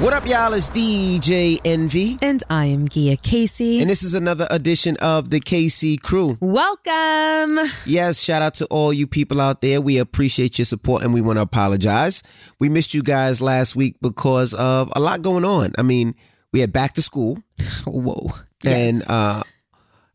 [0.00, 0.52] What up, y'all?
[0.52, 2.18] It's DJ Envy.
[2.20, 3.80] And I am Gia Casey.
[3.80, 6.36] And this is another edition of the Casey Crew.
[6.40, 7.58] Welcome.
[7.86, 9.80] Yes, shout out to all you people out there.
[9.80, 12.22] We appreciate your support and we want to apologize.
[12.60, 15.72] We missed you guys last week because of a lot going on.
[15.78, 16.14] I mean,
[16.52, 17.38] we had back to school.
[17.86, 18.30] Whoa.
[18.64, 19.10] And Yes.
[19.10, 19.42] uh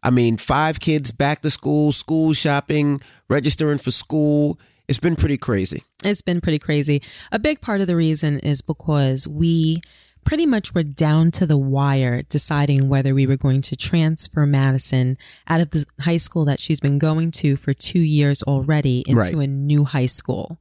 [0.03, 4.59] I mean, five kids back to school, school shopping, registering for school.
[4.91, 5.85] It's been pretty crazy.
[6.03, 7.01] It's been pretty crazy.
[7.31, 9.79] A big part of the reason is because we
[10.25, 15.17] pretty much were down to the wire deciding whether we were going to transfer Madison
[15.47, 19.21] out of the high school that she's been going to for two years already into
[19.21, 19.33] Right.
[19.33, 20.59] a new high school.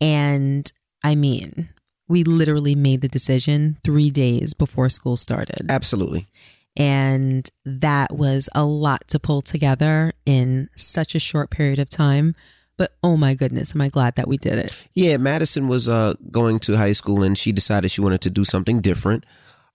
[0.00, 0.70] And
[1.02, 1.70] I mean,
[2.06, 5.66] we literally made the decision three days before school started.
[5.68, 6.28] Absolutely.
[6.76, 12.36] And that was a lot to pull together in such a short period of time.
[12.82, 14.76] But oh my goodness, am I glad that we did it?
[14.92, 18.44] Yeah, Madison was uh, going to high school and she decided she wanted to do
[18.44, 19.22] something different.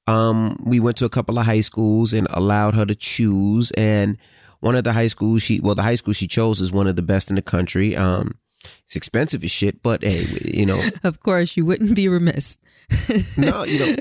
[0.08, 3.72] Um, we went to a couple of high schools and allowed her to choose.
[3.78, 4.18] And
[4.60, 6.98] one of the high schools she, well, the high school she chose is one of
[6.98, 7.96] the best in the country.
[7.96, 8.36] Um,
[8.84, 12.58] it's expensive as shit, but hey, you know, Of course, you wouldn't be remiss
[13.38, 13.96] no, you know,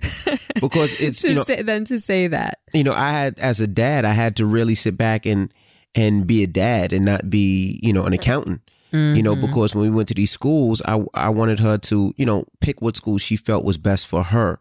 [0.61, 2.59] because it's to you know, say, than to say that.
[2.73, 5.55] you know, I had as a dad, I had to really sit back and
[5.95, 8.63] and be a dad and not be, you know, an accountant.
[8.93, 9.47] You know, mm-hmm.
[9.47, 12.81] because when we went to these schools, I I wanted her to, you know, pick
[12.81, 14.59] what school she felt was best for her.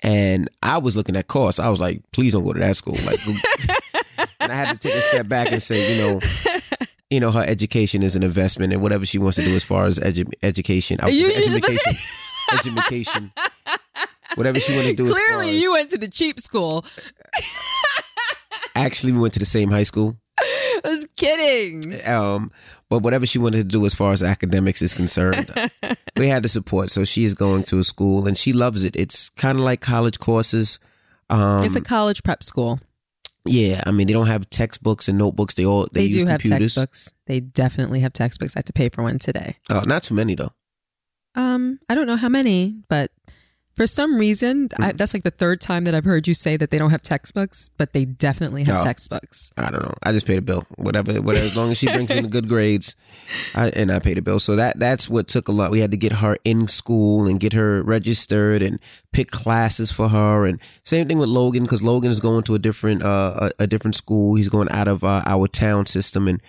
[0.00, 1.58] And I was looking at costs.
[1.58, 2.94] I was like, please don't go to that school.
[3.04, 3.18] Like
[4.40, 6.20] and I had to take a step back and say, you know,
[7.10, 9.86] you know, her education is an investment and whatever she wants to do as far
[9.86, 10.98] as edu- education.
[11.02, 11.86] I You- gonna say you supposed
[12.66, 12.78] education.
[12.78, 13.32] education.
[14.36, 16.40] Whatever she wanted to do as far as Clearly, as- you went to the cheap
[16.40, 16.84] school.
[18.74, 20.16] actually we went to the same high school.
[20.40, 22.06] I was kidding.
[22.06, 22.50] um,
[22.88, 25.50] but whatever she wanted to do as far as academics is concerned,
[26.16, 26.90] we had the support.
[26.90, 28.94] So she is going to a school and she loves it.
[28.96, 30.78] It's kind of like college courses.
[31.30, 32.78] Um, it's a college prep school.
[33.44, 35.54] yeah, I mean they don't have textbooks and notebooks.
[35.54, 37.12] They all they, They, use do have textbooks.
[37.26, 38.56] They definitely have textbooks.
[38.56, 39.56] I had to pay for one today.
[39.70, 40.52] Oh, not too many though.
[41.34, 43.10] Um, I don't know how many, but
[43.76, 44.96] for some reason, I, Mm.
[44.96, 47.68] that's like the third time that I've heard you say that they don't have textbooks,
[47.76, 48.84] but they definitely have No.
[48.84, 49.52] textbooks.
[49.58, 49.92] I don't know.
[50.02, 50.64] I just pay the bill.
[50.76, 51.44] Whatever, whatever.
[51.44, 52.96] As long as she brings in good grades,
[53.54, 54.38] I, and I pay the bill.
[54.38, 55.70] So that that's what took a lot.
[55.70, 58.78] We had to get her in school and get her registered and
[59.12, 60.46] pick classes for her.
[60.46, 63.66] And same thing with Logan because Logan is going to a different uh a, a
[63.66, 64.36] different school.
[64.36, 66.40] He's going out of uh, our town system, and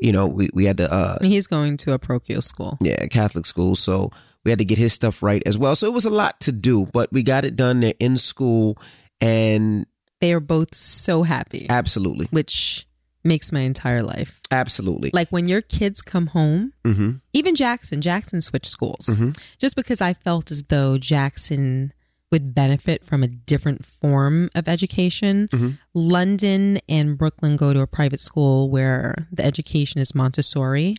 [0.00, 2.78] you know we we had to uh He's going to a parochial school.
[2.80, 3.74] yeah Catholic school.
[3.74, 4.10] So
[4.44, 5.76] we had to get his stuff right as well.
[5.76, 7.80] So it was a lot to do, but we got it done.
[7.80, 8.78] They're in school,
[9.20, 9.86] and
[10.20, 12.86] They are both so happy, absolutely, which
[13.24, 14.40] makes my entire life.
[14.50, 15.10] absolutely.
[15.12, 17.10] Like when your kids come home, mm-hmm.
[17.34, 19.36] even Jackson, Jackson switched schools Mhm.
[19.58, 21.92] just because I felt as though Jackson
[22.32, 25.48] would benefit from a different form of education.
[25.52, 25.78] Mhm.
[25.94, 30.96] London and Brooklyn go to a private school where the education is Montessori.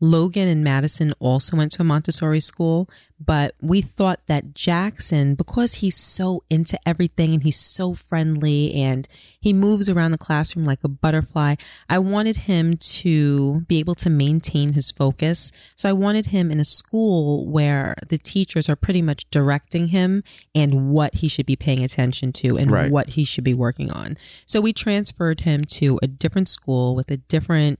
[0.00, 2.88] Logan and Madison also went to a Montessori school,
[3.22, 9.06] but we thought that Jackson, because he's so into everything and he's so friendly and
[9.38, 11.56] he moves around the classroom like a butterfly,
[11.90, 15.52] I wanted him to be able to maintain his focus.
[15.76, 20.24] So I wanted him in a school where the teachers are pretty much directing him
[20.54, 22.90] and what he should be paying attention to and Right.
[22.90, 24.16] what he should be working on.
[24.46, 27.78] So we transferred him to a different school with a different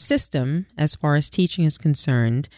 [0.00, 2.48] system as far as teaching is concerned.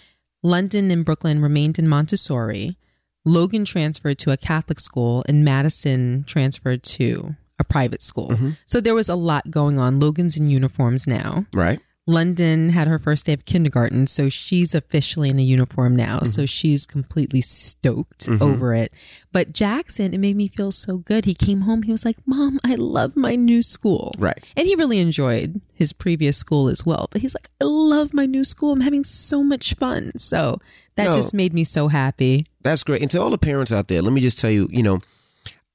[0.42, 2.76] London and Brooklyn remained in Montessori.
[3.24, 8.28] Logan transferred to a Catholic school, and Madison transferred to a private school.
[8.28, 8.50] Mm-hmm.
[8.66, 10.00] So there was a lot going on.
[10.00, 11.46] Logan's in uniforms now.
[11.52, 11.78] Right.
[12.06, 16.20] London had her first day of kindergarten, so she's officially in a uniform now.
[16.20, 16.46] So mm-hmm.
[16.46, 18.42] she's completely stoked mm-hmm.
[18.42, 18.92] over it.
[19.30, 21.26] But Jackson, it made me feel so good.
[21.26, 24.14] He came home, he was like, Mom, I love my new school.
[24.18, 24.42] Right.
[24.56, 27.06] And he really enjoyed his previous school as well.
[27.12, 28.72] But he's like, I love my new school.
[28.72, 30.10] I'm having so much fun.
[30.18, 30.58] So
[30.96, 31.14] that No.
[31.14, 32.46] just made me so happy.
[32.62, 33.02] That's great.
[33.02, 35.00] And to all the parents out there, let me just tell you, you know,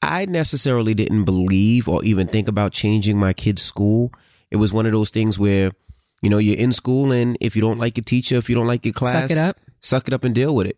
[0.02, 4.12] I necessarily didn't believe or even think about changing my kid's school.
[4.52, 5.72] It was one of those things where,
[6.22, 8.68] you know, you're in school and if you don't like your teacher, if you don't
[8.68, 9.58] like your class, suck it up.
[9.82, 10.78] suck it up and deal with it.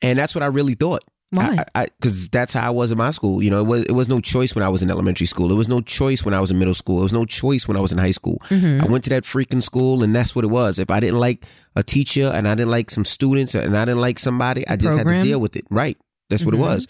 [0.00, 1.04] And that's what I really thought.
[1.30, 1.64] Why?
[1.98, 3.42] Because that's how I was in my school.
[3.42, 5.50] You know, it was it was no choice when I was in elementary school.
[5.50, 7.00] It was no choice when I was in middle school.
[7.00, 8.36] It was no choice when I was in high school.
[8.50, 8.82] Mm-hmm.
[8.82, 10.78] I went to that freaking school, and that's what it was.
[10.78, 14.02] If I didn't like a teacher, and I didn't like some students, and I didn't
[14.02, 15.64] like somebody, I just had to deal with it.
[15.70, 15.96] Right.
[16.28, 16.66] That's what it Mhm.
[16.66, 16.88] was.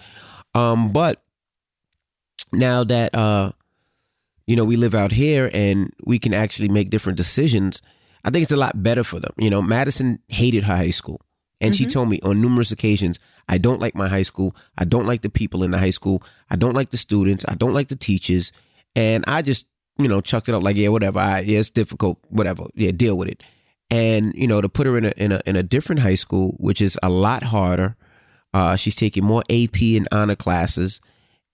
[0.56, 1.22] Um, but
[2.52, 3.52] now that uh,
[4.52, 7.80] you know, we live out here and we can actually make different decisions.
[8.22, 9.32] I think it's a lot better for them.
[9.38, 11.22] You know, Madison hated her high school.
[11.58, 13.18] And she told me on numerous occasions,
[13.48, 14.54] I don't like my high school.
[14.76, 16.22] I don't like the people in the high school.
[16.50, 17.46] I don't like the students.
[17.48, 18.52] I don't like the teachers.
[18.94, 19.66] And I just,
[19.96, 21.18] you know, chucked it up like, yeah, whatever.
[21.18, 22.18] I, yeah, it's difficult.
[22.28, 22.64] Whatever.
[22.74, 23.42] Yeah, deal with it.
[23.88, 26.56] And, you know, to put her in a, in a, in a different high school,
[26.58, 27.96] which is a lot harder.
[28.52, 31.00] Uh, she's taking more AP and honor classes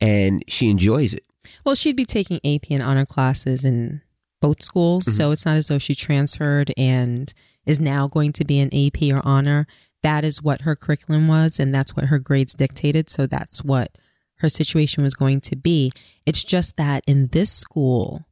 [0.00, 1.24] and she enjoys it.
[1.68, 4.00] Well, she'd be taking AP and honor classes in
[4.40, 5.04] both schools.
[5.04, 5.32] So mm-hmm.
[5.34, 7.30] it's not as though she transferred and
[7.66, 9.66] is now going to be an AP or honor.
[10.02, 13.10] That is what her curriculum was, and that's what her grades dictated.
[13.10, 13.90] So that's what
[14.36, 15.92] her situation was going to be.
[16.24, 18.24] It's just that in this school,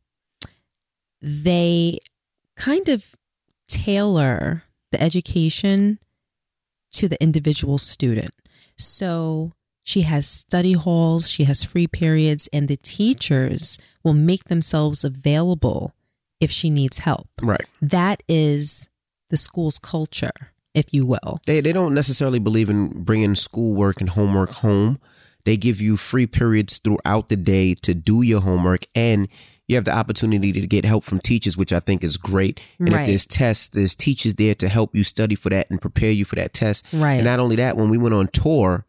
[1.20, 1.98] they
[2.56, 3.16] kind of
[3.68, 5.98] tailor the education
[6.92, 8.32] to the individual student.
[8.78, 9.52] So
[9.86, 15.94] she has study halls, she has free periods, and the teachers will make themselves available
[16.40, 17.28] if she needs help.
[17.40, 17.64] Right.
[17.80, 18.88] That is
[19.30, 21.38] the school's culture, if you will.
[21.46, 24.98] They they don't necessarily believe in bringing schoolwork and homework home.
[25.44, 29.28] They give you free periods throughout the day to do your homework and
[29.68, 32.60] you have the opportunity to get help from teachers, which I think is great.
[32.80, 33.02] And Right.
[33.02, 36.24] if there's tests, there's teachers there to help you study for that and prepare you
[36.24, 36.84] for that test.
[36.92, 37.14] Right.
[37.14, 38.84] And not only that, when we went on tour,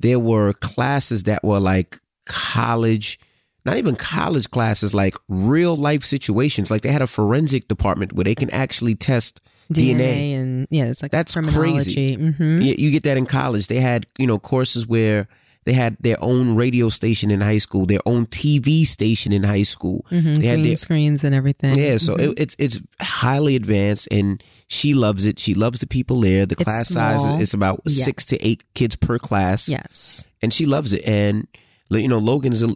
[0.00, 3.18] there were classes that were like college,
[3.64, 6.70] not even college classes, like real life situations.
[6.70, 9.40] Like they had a forensic department where they can actually test
[9.72, 9.94] DNA.
[9.94, 12.14] DNA, and yeah, it's like That's criminology.
[12.14, 13.68] hmm You, you get that in college.
[13.68, 15.28] They had, you know, courses where
[15.64, 19.62] they had their own radio station in high school, their own TV station in high
[19.64, 20.04] school.
[20.08, 21.74] hmm They had their, screens and everything.
[21.76, 22.20] yeah, so Mhm.
[22.32, 25.38] it, it's it's highly advanced, and she loves it.
[25.38, 26.46] She loves the people there.
[26.46, 27.40] The It's class size small.
[27.40, 28.04] is about Yes.
[28.04, 30.26] six to eight kids per class, yes.
[30.42, 31.02] and she loves it.
[31.06, 31.46] And
[31.92, 32.70] you know, Logan is, a,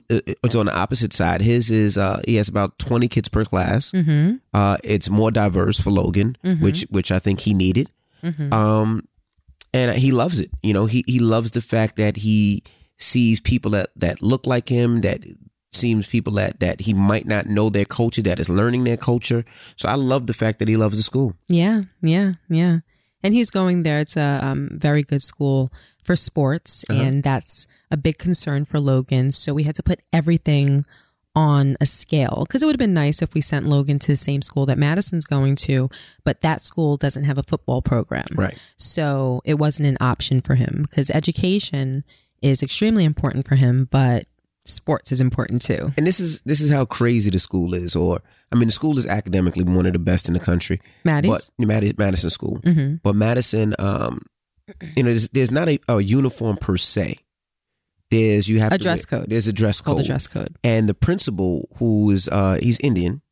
[0.44, 1.40] is on the opposite side.
[1.40, 3.92] His is uh, he has about twenty kids per class.
[3.92, 6.60] hmm Uh, it's more diverse for Logan, Mhm.
[6.60, 7.88] which which I think he needed.
[8.22, 9.06] hmm Um,
[9.74, 10.50] and he loves it.
[10.62, 12.62] You know, he he loves the fact that he
[12.96, 15.20] sees people that that look like him, that
[15.72, 19.44] seems people that that he might not know their culture, that is learning their culture.
[19.76, 21.34] So I love the fact that he loves the school.
[21.48, 22.78] Yeah, yeah, yeah.
[23.22, 24.00] And he's going there.
[24.00, 25.70] It's a um, very good school
[26.04, 27.02] for sports, Uh-huh.
[27.02, 29.32] and that's a big concern for Logan.
[29.32, 30.84] So we had to put everything
[31.36, 34.16] on a scale because it would have been nice if we sent Logan to the
[34.16, 35.88] same school that Madison's going to,
[36.24, 38.26] but that school doesn't have a football program.
[38.34, 38.56] Right.
[38.76, 42.04] So it wasn't an option for him because education
[42.40, 44.26] is extremely important for him, but
[44.64, 45.92] sports is important too.
[45.96, 47.96] And this is this is how crazy the school is.
[47.96, 48.20] Or
[48.52, 50.80] I mean, the school is academically one of the best in the country.
[51.04, 51.50] Maddie's?
[51.58, 52.60] But Mad- Madison School.
[52.64, 54.22] hmm But Madison, um,
[54.96, 57.18] you know, there's, there's not a, a uniform per se.
[58.14, 59.30] There's you have A dress wear- code.
[59.30, 60.04] There's a dress Called code.
[60.04, 60.56] the dress code.
[60.62, 63.22] and the principal who is uh he's Indian,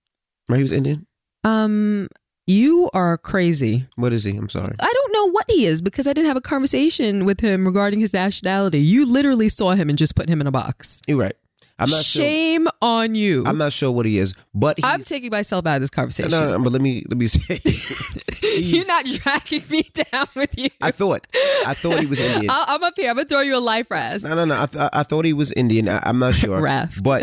[0.48, 0.56] right?
[0.56, 1.06] He was Indian.
[1.44, 2.08] Um,
[2.46, 3.86] you are crazy.
[3.96, 4.36] What is he?
[4.36, 4.74] I'm sorry.
[4.80, 8.00] I don't know what he is because I didn't have a conversation with him regarding
[8.00, 8.80] his nationality.
[8.80, 11.00] You literally saw him and just put him in a box.
[11.06, 11.34] You're right.
[11.82, 12.22] I'm not sure.
[12.22, 13.44] Shame on you.
[13.46, 16.30] I'm not sure what he is, but I'm taking myself out of this conversation.
[16.30, 17.60] No, no, no, but let me let me say.
[18.58, 19.82] You're not dragging me
[20.12, 20.68] down with you.
[20.80, 21.26] I thought
[21.66, 22.50] I thought he was Indian.
[22.50, 23.10] I- I'm up here.
[23.10, 24.24] I'm gonna throw you a life raft.
[24.24, 24.60] No, no, no.
[24.62, 25.88] I, th- I thought he was Indian.
[25.88, 26.60] I, I'm not sure.
[26.60, 27.02] Raft.
[27.02, 27.22] But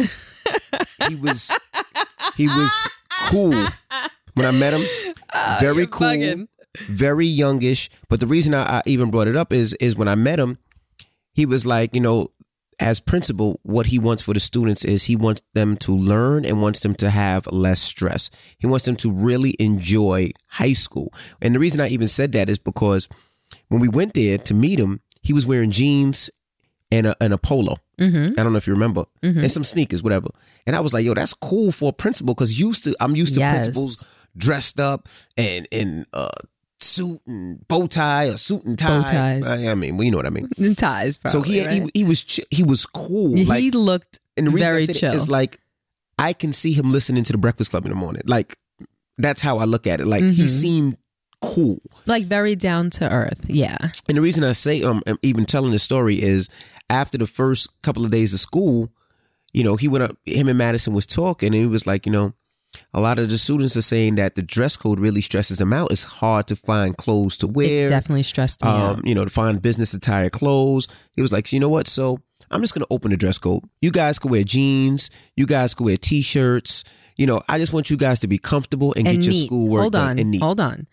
[1.08, 1.52] he was
[2.36, 2.88] he was
[3.28, 3.52] cool
[4.34, 4.82] when I met him.
[5.60, 6.48] Very Uh, cool, bugging.
[6.88, 7.90] very youngish.
[8.10, 10.58] But the reason I, I even brought it up is is when I met him,
[11.34, 12.32] he was like, you know,
[12.80, 16.62] as principal, what he wants for the students is he wants them to learn and
[16.62, 18.30] wants them to have less stress.
[18.58, 21.14] He wants them to really enjoy high school.
[21.42, 23.08] And the reason I even said that is because
[23.68, 26.30] when we went there to meet him, he was wearing jeans
[26.92, 27.78] and a, and a polo.
[28.00, 28.40] Mm-hmm.
[28.40, 29.42] I don't know if you remember, Mhm.
[29.44, 30.30] and some sneakers, whatever.
[30.66, 33.34] And I was like, yo, that's cool for a principal because used to I'm used
[33.34, 33.66] to Yes.
[33.66, 34.08] principals
[34.38, 36.30] dressed up and and uh
[36.90, 39.02] suit and bow tie or suit and tie.
[39.02, 39.48] Bow ties.
[39.48, 40.50] I, I mean, well, you know what I mean.
[40.58, 41.84] And ties, so he, right?
[41.84, 43.36] he he was ch- he was cool.
[43.36, 45.14] he like, looked and the very chill.
[45.14, 45.60] is like
[46.18, 48.24] I can see him listening to the Breakfast Club in the morning.
[48.26, 48.58] Like
[49.18, 50.06] that's how I look at it.
[50.08, 50.48] Like he Mhm.
[50.50, 50.98] seemed
[51.42, 51.80] cool.
[52.06, 53.46] like very down to earth.
[53.48, 53.78] Yeah.
[54.08, 56.50] And the reason I say um I'm even telling the story is
[56.90, 58.90] after the first couple of days of school,
[59.54, 62.12] you know, he went up him and Madison was talking and he was like, you
[62.12, 62.34] know,
[62.94, 65.92] a lot of the students are saying that the dress code really stresses them out.
[65.92, 67.86] It's hard to find clothes to wear.
[67.86, 68.98] It definitely stressed me out.
[68.98, 70.88] um, you know, to find business attire clothes.
[71.16, 71.88] He was like, you know what?
[71.88, 72.20] So
[72.52, 73.64] I'm just gonna open the dress code.
[73.82, 76.84] You guys can wear jeans, you guys can wear t-shirts.
[77.18, 79.46] You know, I just want you guys to be comfortable and, and get your neat.
[79.48, 80.20] schoolwork Hold done on.
[80.20, 80.42] and neat.
[80.42, 80.88] Hold on.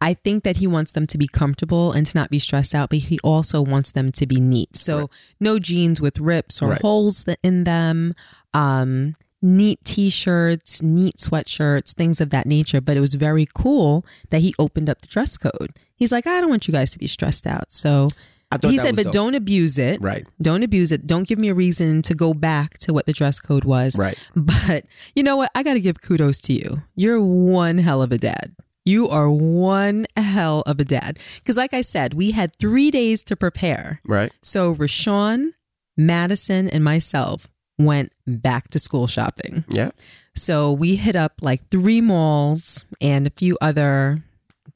[0.00, 2.90] I think that he wants them to be comfortable and to not be stressed out,
[2.90, 4.76] but he also wants them to be neat.
[4.76, 5.08] So Right.
[5.40, 6.80] no jeans with rips or Right.
[6.82, 8.14] holes in them.
[8.54, 14.40] Um, neat t-shirts, neat sweatshirts, things of that nature, but it was very cool that
[14.40, 15.70] he opened up the dress code.
[15.96, 17.72] He's like, I don't want you guys to be stressed out.
[17.72, 18.08] So
[18.62, 19.12] he said, but dope.
[19.12, 20.00] don't abuse it.
[20.00, 20.26] Right.
[20.40, 21.06] Don't abuse it.
[21.06, 23.98] Don't give me a reason to go back to what the dress code was.
[23.98, 24.18] Right.
[24.34, 25.50] But you know what?
[25.54, 26.78] I got to give kudos to you.
[26.94, 28.54] You're one hell of a dad.
[28.84, 31.18] You are one hell of a dad.
[31.36, 34.00] Because, like I said, we had three days to prepare.
[34.02, 34.32] Right.
[34.40, 35.50] So, Rashawn,
[35.98, 39.64] Madison, and myself went back to school shopping.
[39.68, 39.90] Yeah.
[40.34, 44.22] So, we hit up like three malls and a few other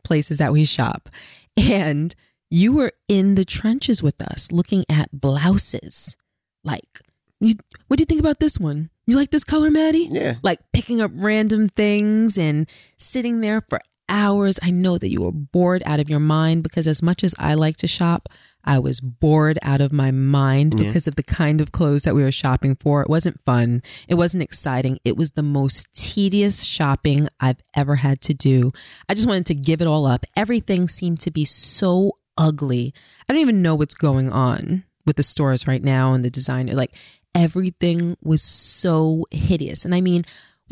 [0.04, 1.08] places that we shop.
[1.56, 2.14] And
[2.50, 6.16] you were in the trenches with us looking at blouses.
[6.64, 7.00] Like,
[7.40, 7.54] you,
[7.88, 8.90] what do you think about this one?
[9.06, 10.08] You like this color, Maddie?
[10.10, 10.34] Yeah.
[10.42, 12.68] Like picking up random things and
[12.98, 14.60] sitting there for hours.
[14.62, 17.54] I know that you were bored out of your mind because, as much as I
[17.54, 18.28] like to shop,
[18.64, 20.86] I was bored out of my mind Yeah.
[20.86, 23.02] because of the kind of clothes that we were shopping for.
[23.02, 23.82] It wasn't fun.
[24.08, 24.98] It wasn't exciting.
[25.04, 28.72] It was the most tedious shopping I've ever had to do.
[29.08, 30.24] I just wanted to give it all up.
[30.36, 32.94] Everything seemed to be so ugly.
[33.28, 36.74] I don't even know what's going on with the stores right now and the designer.
[36.74, 36.94] Like
[37.34, 39.84] everything was so hideous.
[39.84, 40.22] And I mean,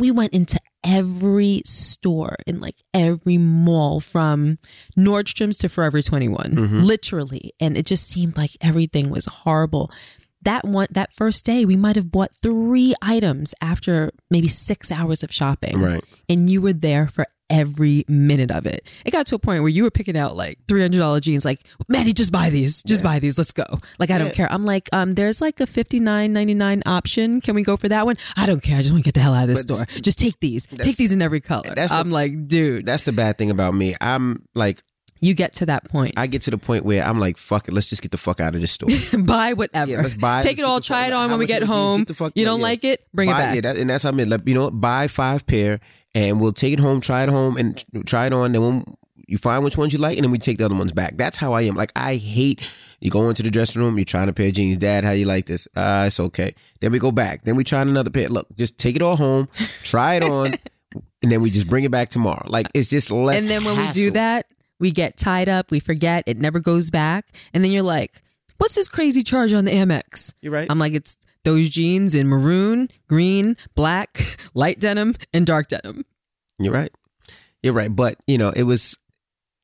[0.00, 4.58] we went into every store in like every mall from
[4.96, 6.80] Nordstrom's to Forever 21, mm-hmm.
[6.80, 7.52] literally.
[7.60, 9.90] And it just seemed like everything was horrible.
[10.42, 15.22] That one, that first day, we might have bought three items after maybe six hours
[15.22, 15.78] of shopping.
[15.78, 16.02] Right.
[16.28, 18.88] And you were there for every minute of it.
[19.04, 22.12] It got to a point where you were picking out like $300 jeans, like, Maddie,
[22.12, 22.82] just buy these.
[22.84, 23.36] Just buy these.
[23.36, 23.64] Let's go.
[23.98, 24.32] Like, I don't Yeah.
[24.34, 24.52] care.
[24.52, 27.40] I'm like, um, there's like a $59.99 option.
[27.40, 28.16] Can we go for that one?
[28.36, 28.78] I don't care.
[28.78, 29.86] I just want to get the hell out of this But store.
[30.00, 30.66] Just take these.
[30.66, 31.74] Take these in every color.
[31.74, 33.94] that's I'm like, dude, That's the bad thing about me.
[34.00, 34.82] I'm like,
[35.20, 36.14] you get to that point.
[36.16, 38.40] I get to the point where I'm like, fuck it, let's just get the fuck
[38.40, 38.88] out of this store.
[39.24, 39.90] buy whatever.
[39.90, 40.40] Yeah, let's buy.
[40.40, 41.68] Take let's it all, try it on when we get it?
[41.68, 42.04] Home.
[42.04, 42.66] get you don't yeah.
[42.66, 43.06] like it?
[43.12, 43.54] Bring buy, it back.
[43.54, 44.28] Yeah, that, and that's how I mean.
[44.28, 44.80] Like, you know, what?
[44.80, 45.80] buy five pair,
[46.14, 48.52] and we'll take it home, try it home, and try it on.
[48.52, 48.96] Then when
[49.26, 51.16] you find which ones you like, and then we take the other ones back.
[51.16, 51.74] That's how I am.
[51.74, 54.76] Like I hate you go into the dressing room, you're trying a pair of jeans.
[54.76, 55.66] Dad, how you like this?
[55.74, 56.54] Uh, it's okay.
[56.80, 57.42] Then we go back.
[57.42, 58.28] Then we try another pair.
[58.28, 59.48] Look, just take it all home,
[59.82, 60.54] try it on,
[61.22, 62.46] and then we just bring it back tomorrow.
[62.46, 63.42] Like it's just less.
[63.42, 64.46] and then when we do that,
[64.80, 67.26] we get tied up, we forget, it never goes back.
[67.52, 68.22] And then you're like,
[68.58, 70.34] what's this crazy charge on the Amex?
[70.40, 70.66] you're right.
[70.70, 74.18] I'm like, it's those jeans in maroon, green, black,
[74.54, 76.04] light denim, and dark denim.
[76.58, 76.90] You're right.
[77.62, 77.94] You're right.
[77.94, 78.96] But you know, it was.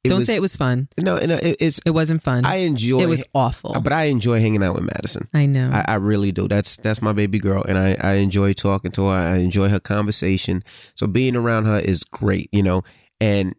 [0.04, 0.88] It Don't was, say it was fun.
[1.00, 1.80] No, no, it, it's.
[1.84, 2.46] It wasn't fun.
[2.46, 3.00] I enjoy.
[3.00, 3.80] it was awful.
[3.80, 5.28] but I enjoy hanging out with Madison.
[5.34, 5.70] I know.
[5.72, 6.46] I, I really do.
[6.46, 9.12] That's that's my baby girl, and I, I enjoy talking to her.
[9.12, 10.62] I enjoy her conversation.
[10.94, 12.82] So being around her is great, you know.
[13.20, 13.56] And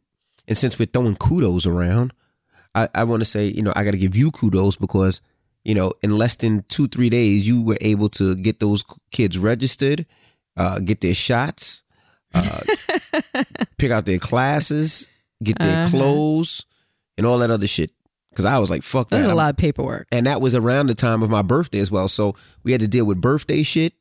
[0.48, 2.14] and since we're throwing kudos around,
[2.76, 5.22] I, I want to say, you know, I got to give you kudos because,
[5.64, 9.38] you know, in less than two three days, you were able to get those kids
[9.38, 10.06] registered,
[10.56, 11.84] uh, get their shots,
[12.34, 12.62] uh,
[13.78, 15.08] pick out their classes,
[15.44, 15.90] get their Uh-huh.
[15.90, 16.66] clothes,
[17.18, 17.92] and all that other shit.
[18.30, 19.24] Because I was like, fuck That that.
[19.24, 20.08] was a lot of paperwork.
[20.12, 22.08] and that was around the time of my birthday as well.
[22.08, 23.94] So we had to deal with birthday shit,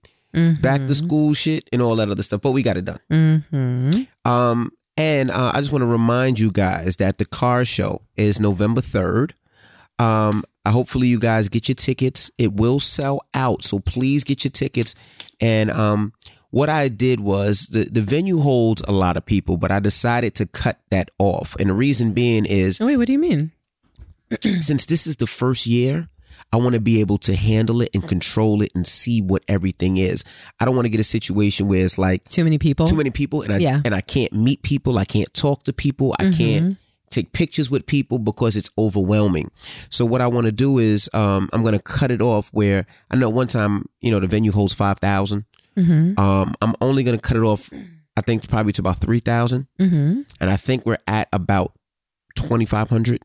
[0.60, 2.42] back to school shit, and all that other stuff.
[2.42, 2.98] But we got it done.
[3.10, 4.30] Mm-hmm.
[4.30, 8.40] Um, and uh, I just want to remind you guys that the car show is
[8.40, 9.34] November third.
[9.98, 12.30] Um, I hopefully you guys get your tickets.
[12.38, 14.94] It will sell out, so please get your tickets.
[15.40, 16.12] And um,
[16.50, 20.34] what I did was the the venue holds a lot of people, but I decided
[20.36, 21.56] to cut that off.
[21.60, 23.52] And the reason being is Oh, wait, what do you mean?
[24.42, 26.08] since this is the first year,
[26.52, 29.96] I want to be able to handle it and control it and see what everything
[29.96, 30.24] is.
[30.60, 32.86] I don't want to get a situation where it's like Too many people?
[32.86, 33.80] too many people and I Yeah.
[33.84, 36.76] and I can't meet people, I can't talk to people, I can't
[37.10, 39.50] take pictures with people because it's overwhelming.
[39.90, 42.86] So what I want to do is um, I'm going to cut it off where
[43.10, 45.44] I know one time, you know, the venue holds 5,000.
[45.76, 46.18] Mm-hmm.
[46.18, 47.70] Um, I'm only going to cut it off
[48.18, 50.20] I think probably to about 3,000 Mm-hmm.
[50.40, 51.72] and I think we're at about
[52.36, 53.20] 2,500.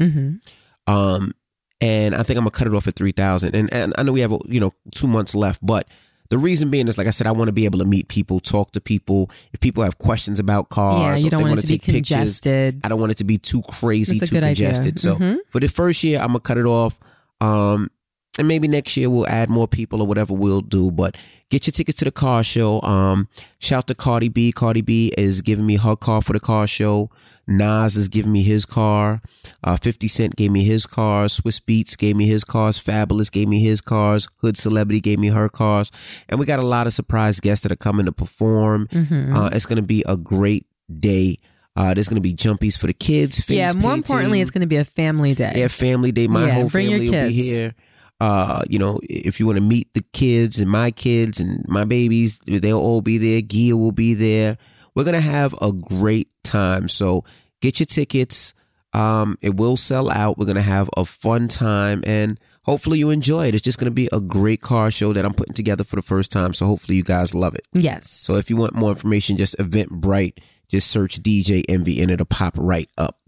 [0.00, 0.92] Mm-hmm.
[0.92, 1.32] Um,
[1.80, 3.54] and I think I'm gonna cut it off at three thousand.
[3.54, 5.86] And and I know we have you know two months left, but
[6.28, 8.38] the reason being is like I said, I want to be able to meet people,
[8.38, 9.30] talk to people.
[9.52, 12.16] If people have questions about cars, Yeah, you don't want it to be take pictures,
[12.16, 12.80] congested.
[12.84, 15.00] I don't want it to be too crazy, too congested.
[15.00, 15.38] So Mhm.
[15.48, 16.98] for the first year, I'm gonna cut it off.
[17.40, 17.90] Um,
[18.38, 20.90] and maybe next year we'll add more people or whatever we'll do.
[20.90, 21.16] But
[21.50, 22.80] get your tickets to the car show.
[22.82, 24.52] Um, shout to Cardi B.
[24.52, 27.10] Cardi B is giving me her car for the car show.
[27.46, 29.20] Nas is giving me his car.
[29.64, 31.40] Uh, 50 Cent gave me his cars.
[31.40, 32.82] Swizz Beatz gave me his cars.
[32.82, 34.28] Fabolous gave me his cars.
[34.40, 35.90] Hood Celebrity gave me her cars.
[36.28, 38.86] And we got a lot of surprise guests that are coming to perform.
[38.88, 39.36] Mm-hmm.
[39.36, 40.66] Uh, it's going to be a great
[41.00, 41.38] day.
[41.74, 43.40] Uh, there's going to be jumpies for the kids.
[43.40, 45.52] face Yeah, more importantly, it's going to be a family day.
[45.56, 46.28] Yeah, family day.
[46.28, 47.74] My Yeah, whole family will be here.
[48.20, 51.84] Uh, you know, if you want to meet the kids and my kids and my
[51.84, 53.40] babies, they'll all be there.
[53.40, 54.58] Gia will be there.
[54.94, 56.88] We're gonna have a great time.
[56.88, 57.24] So
[57.60, 58.54] get your tickets.
[58.92, 60.36] Um, it will sell out.
[60.36, 63.54] We're gonna have a fun time and hopefully you enjoy it.
[63.54, 66.30] It's just gonna be a great car show that I'm putting together for the first
[66.30, 66.52] time.
[66.52, 67.66] So hopefully you guys love it.
[67.72, 68.10] Yes.
[68.10, 70.38] So if you want more information, just Eventbrite.
[70.68, 73.18] Just search DJ Envy and it'll pop right up.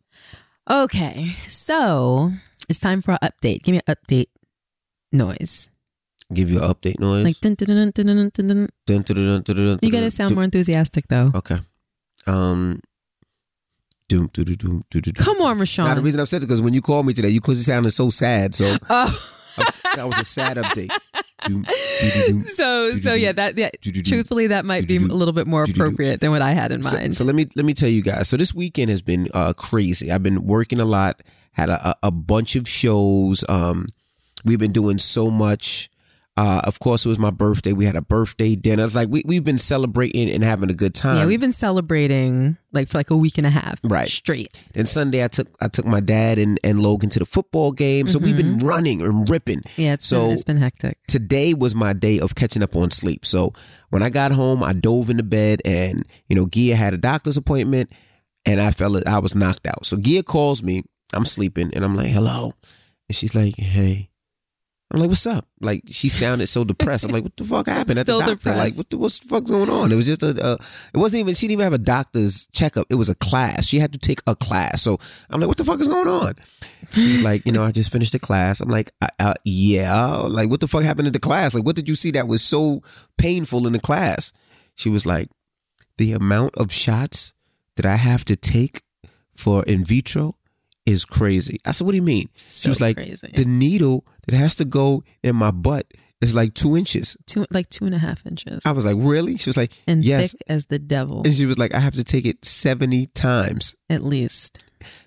[0.71, 2.31] Okay, so
[2.69, 3.65] it's time for an update.
[3.65, 4.27] Give me an update
[5.13, 5.69] noise.
[6.33, 7.25] Give you an update noise.
[7.25, 8.69] Like dun, dun, dun, dun, dun, dun, dun.
[8.87, 11.31] Dun, dun, dun, dun, dun, You gotta sound more enthusiastic though.
[11.35, 11.59] Okay.
[12.27, 12.81] Um.
[14.09, 15.15] Doom, doom, doom, doom, doom, doom.
[15.15, 17.41] Come on, Now, the reason I've said it because when you called me today, you
[17.41, 18.55] because it sounded so sad.
[18.55, 19.07] So Oh,
[19.57, 20.91] I was, that was a sad update.
[21.47, 21.73] Doom, doom,
[22.13, 22.43] doom, doom.
[22.45, 23.71] so so yeah, that yeah.
[24.05, 27.17] Truthfully, that might be a little bit more appropriate than what I had in mind.
[27.17, 28.29] so let me let me tell you guys.
[28.29, 30.13] So this weekend has been uh, crazy.
[30.13, 31.23] I've been working a lot.
[31.53, 33.45] Had a, a, a bunch of shows.
[33.49, 33.89] Um,
[34.45, 35.89] we've been doing so much.
[36.35, 37.75] Uh, of course, it was my birthday.
[37.75, 38.85] We had a birthday dinner.
[38.85, 41.19] It's like we we've been celebrating and having a good time.
[41.19, 44.09] yeah, we've been celebrating like for like a week and a half, Right.
[44.09, 44.49] Straight.
[44.75, 48.09] And Sunday, I took I took my dad and, and Logan to the football game.
[48.09, 49.61] So we've been running and ripping.
[49.77, 50.97] Yeah, it's So- been, it's been hectic.
[51.07, 53.27] Today was my day of catching up on sleep.
[53.27, 53.53] So
[53.91, 57.37] when I got home, I dove into bed, and you know, Gia had a doctor's
[57.37, 57.93] appointment,
[58.47, 59.85] and I felt I was knocked out.
[59.85, 60.83] So Gia calls me.
[61.13, 62.55] I'm sleeping, and I'm like, "Hello,"
[63.11, 64.09] and she's like, "Hey."
[64.93, 67.07] I'm like, "What's up?" Like she sounded so depressed.
[67.07, 69.51] I'm like, "What the fuck happened at the doctor?" Like, what the what's the fuck's
[69.51, 69.91] going on?
[69.91, 70.53] It was just a, a.
[70.93, 71.35] It wasn't even.
[71.35, 72.87] She didn't even have a doctor's checkup.
[72.91, 73.67] It was a class.
[73.67, 74.83] She had to take a class.
[74.83, 74.99] So
[75.31, 76.35] I'm like, "What the fuck is going on?"
[76.93, 80.51] She's like, "You know, I just finished the class." I'm like, uh, uh, "Yeah." Like,
[80.51, 81.55] what the fuck happened in the class?
[81.55, 82.83] Like, what did you see that was so
[83.17, 84.31] painful in the class?
[84.75, 85.31] She was like,
[85.97, 87.33] "The amount of shots
[87.77, 88.83] that I have to take
[89.35, 90.35] for in vitro."
[90.85, 91.61] Is crazy.
[91.65, 93.31] I said, "What do you mean?" So she was like, crazy.
[93.35, 95.87] "The needle that has to go in my butt
[96.21, 99.37] is like two inches." Two like two and a half inches, I was like, "Really?"
[99.37, 101.95] She was like, and "Yes." thick as the devil, And she was like, "I have
[101.95, 104.59] to take it seventy times." at least.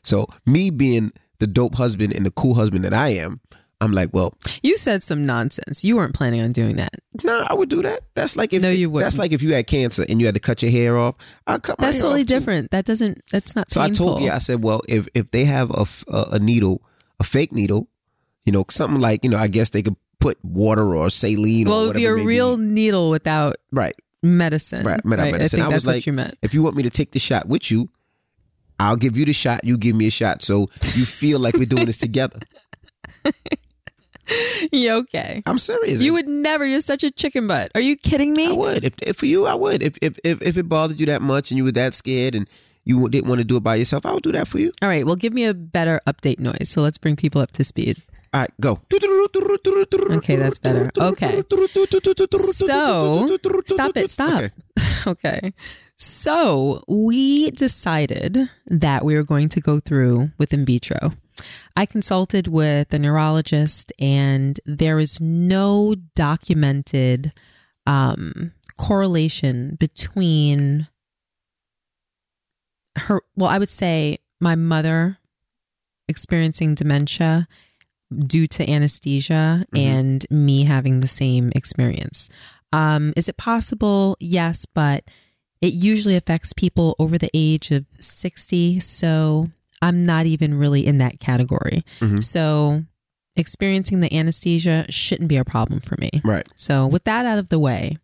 [0.01, 3.41] So me being the dope husband and the cool husband that I am,
[3.85, 5.83] I'm like, "Well, You said some nonsense.
[5.85, 6.93] You weren't planning on doing that.
[7.23, 8.01] no, I would do that.
[8.15, 9.17] That's like if No, you wouldn't.
[9.17, 11.15] like if you had cancer and you had to cut your hair off.
[11.47, 12.71] I cut my That's hair totally different.
[12.71, 13.21] That doesn't.
[13.31, 13.71] That's not.
[13.71, 15.85] So I told you, I said, well, if if they have a,
[16.33, 16.81] a needle,
[17.19, 17.87] a fake needle,
[18.45, 21.67] you know, something like you know, I guess they could put water or saline.
[21.69, 23.95] well, it would be a whatever it may real needle without right.
[24.23, 24.83] medicine.
[24.85, 25.59] Right, I medicine.
[25.59, 26.37] think I was that's what like- you meant.
[26.41, 27.89] If you want me to take the shot with you,
[28.79, 29.63] I'll give you the shot.
[29.63, 32.39] You give me a shot, so you feel like we're doing this together.
[34.71, 35.43] Yeah, okay.
[35.45, 36.01] I'm serious.
[36.01, 36.65] You would never.
[36.65, 37.71] You're such a chicken butt.
[37.75, 38.47] Are you kidding me?
[38.47, 38.83] I would.
[38.83, 39.83] If, if for you, I would.
[39.83, 42.47] If, if if if it bothered you that much and you were that scared and
[42.83, 44.71] you didn't want to do it by yourself, I would do that for you.
[44.81, 45.05] All right.
[45.05, 46.69] Well, give me a better update noise.
[46.69, 47.97] So let's bring people up to speed.
[48.33, 48.81] All right, go.
[50.17, 50.91] Okay, that's better.
[50.99, 51.43] Okay.
[52.41, 54.09] So stop it.
[54.11, 54.43] Stop.
[54.43, 54.49] Okay.
[55.07, 55.53] Okay.
[55.97, 61.13] So we decided that we were going to go through with in vitro.
[61.75, 67.33] I consulted with a neurologist, and there is no documented
[67.85, 70.87] um, correlation between
[72.97, 73.21] her.
[73.35, 75.17] Well, I would say my mother
[76.07, 77.47] experiencing dementia
[78.15, 79.79] due to anesthesia Mhm.
[79.79, 82.29] and me having the same experience.
[82.71, 84.15] Um, is it possible?
[84.19, 85.03] Yes, but
[85.61, 88.79] it usually affects people over the age of 60.
[88.79, 89.49] So
[89.81, 91.83] I'm not even really in that category.
[91.99, 92.23] Mhm.
[92.23, 92.85] So
[93.35, 96.09] experiencing the anesthesia shouldn't be a problem for me.
[96.23, 96.47] Right.
[96.55, 97.97] So, with that out of the way,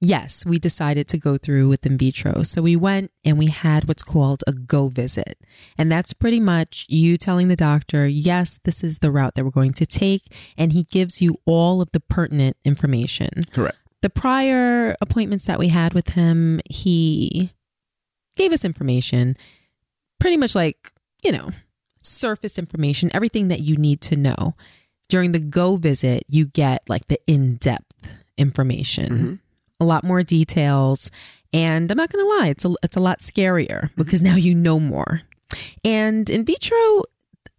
[0.00, 2.42] yes, we decided to go through with in vitro.
[2.42, 5.38] So, we went and we had what's called a go visit.
[5.76, 9.50] And that's pretty much you telling the doctor, yes, this is the route that we're
[9.50, 10.22] going to take.
[10.56, 13.44] And he gives you all of the pertinent information.
[13.52, 13.76] Correct.
[14.00, 17.52] The prior appointments that we had with him, he
[18.36, 19.36] gave us information,
[20.20, 20.92] pretty much like,
[21.24, 21.50] you know,
[22.02, 24.54] surface information, everything that you need to know.
[25.08, 29.38] During the go visit, you get like the in depth information, Mhm.
[29.80, 31.10] a lot more details.
[31.52, 34.54] And I'm not going to lie, it's a, it's a lot scarier because now you
[34.54, 35.22] know more.
[35.84, 37.04] And in vitro,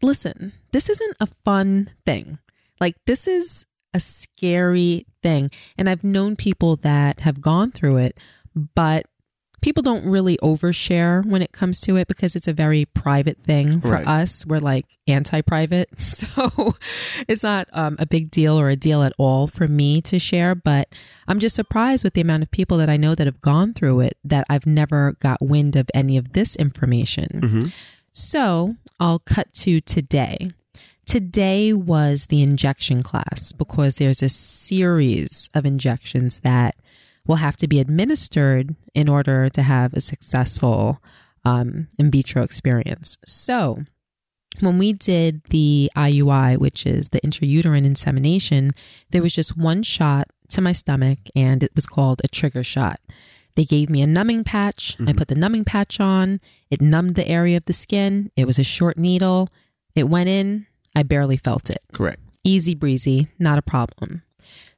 [0.02, 2.38] listen, this isn't a fun thing.
[2.80, 5.50] Like, this is a scary thing.
[5.78, 8.18] And I've known people that have gone through it,
[8.76, 9.08] but
[9.62, 13.82] people don't really overshare when it comes to it because it's a very private thing
[13.82, 14.08] for Right.
[14.08, 14.46] us.
[14.46, 15.90] We're like anti private.
[16.00, 16.74] So
[17.28, 20.54] it's not um, a big deal or a deal at all for me to share.
[20.56, 20.94] But
[21.28, 24.02] I'm just surprised with the amount of people that I know that have gone through
[24.02, 27.28] it that I've never got wind of any of this information.
[27.42, 27.74] Mhm.
[28.12, 30.52] So I'll cut to today.
[31.06, 36.76] Today was the injection class because there's a series of injections that
[37.30, 40.98] will have to be administered in order to have a successful
[41.46, 43.20] um, in vitro experience.
[43.24, 43.84] So,
[44.62, 48.72] when we did the IUI, which is the intrauterine insemination,
[49.12, 53.00] there was just one shot to my stomach and it was called a trigger shot.
[53.56, 54.96] They gave me a numbing patch.
[54.96, 55.10] Mm-hmm.
[55.10, 56.40] I put the numbing patch on.
[56.72, 58.32] It numbed the area of the skin.
[58.36, 59.50] It was a short needle.
[59.94, 60.66] It went in.
[60.96, 61.84] I barely felt it.
[61.94, 62.22] Correct.
[62.44, 64.24] Easy breezy, not a problem.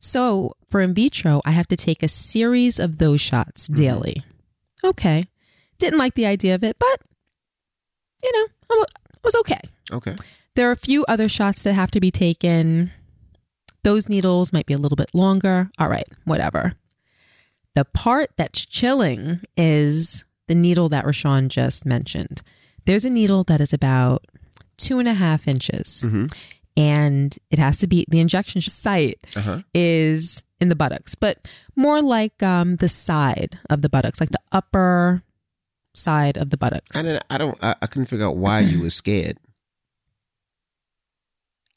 [0.02, 3.76] So for in vitro, I have to take a series of those shots mm-hmm.
[3.76, 4.24] daily.
[4.84, 5.24] Okay.
[5.78, 6.98] Didn't like the idea of it, but
[8.24, 8.86] you know, I
[9.24, 9.60] was okay.
[9.92, 10.16] Okay.
[10.56, 12.92] There are a few other shots that have to be taken.
[13.84, 15.72] Those needles might be a little bit longer.
[15.80, 16.74] All right, whatever.
[17.74, 22.42] The part that's chilling is the needle that Rashawn just mentioned.
[22.86, 24.26] There's a needle that is about
[24.78, 26.04] two and a half inches.
[26.06, 26.26] Mm-hmm.
[26.78, 29.62] And it has to be the injection site uh-huh.
[29.74, 34.40] is in the buttocks, but more like um, the side of the buttocks, like the
[34.52, 35.24] upper
[35.94, 36.98] side of the buttocks.
[36.98, 37.24] I don't.
[37.30, 39.38] I, don't, I, I couldn't figure out why you were scared.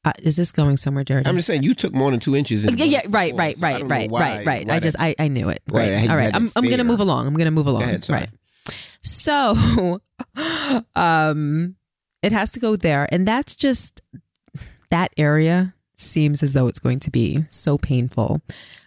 [0.06, 1.26] Uh, is this going somewhere dirty?
[1.26, 2.66] I'm just saying you took more than two inches.
[2.66, 4.70] yeah, yeah, right, right, so right, right, right, right.
[4.70, 5.62] I just, I, I knew it.
[5.70, 6.10] Right.
[6.10, 6.34] All right.
[6.34, 7.26] I'm, I'm gonna move along.
[7.26, 7.84] I'm gonna move along.
[7.84, 8.28] Ahead, right.
[9.02, 10.02] So,
[10.94, 11.76] um,
[12.22, 13.08] it has to go there.
[13.10, 14.02] And that's just
[14.94, 18.40] that area seems as though it's going to be so painful.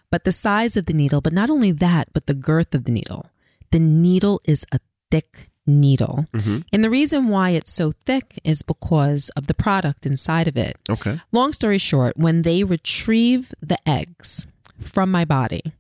[0.09, 2.93] But the size of the needle, but not only that, but the girth of the
[2.93, 3.29] needle.
[3.71, 4.79] The needle is a
[5.11, 6.25] thick needle.
[6.31, 6.59] Mm-hmm.
[6.71, 10.77] And the reason why it's so thick is because of the product inside of it.
[10.89, 11.19] Okay.
[11.33, 14.47] Long story short, when they retrieve the eggs
[14.79, 15.73] from my body,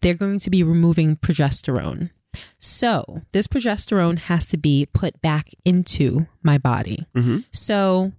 [0.00, 2.10] they're going to be removing progesterone.
[2.58, 7.06] So this progesterone has to be put back into my body.
[7.14, 7.38] Mm-hmm.
[7.52, 8.12] So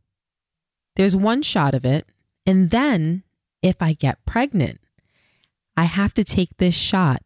[1.00, 2.06] there's one shot of it.
[2.46, 3.24] And then
[3.62, 4.82] if I get pregnant,
[5.78, 7.22] I have to take this shot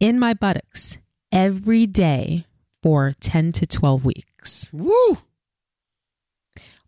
[0.00, 0.98] in my buttocks
[1.30, 2.44] every day
[2.82, 4.72] for 10 to 12 weeks.
[4.72, 5.18] Woo!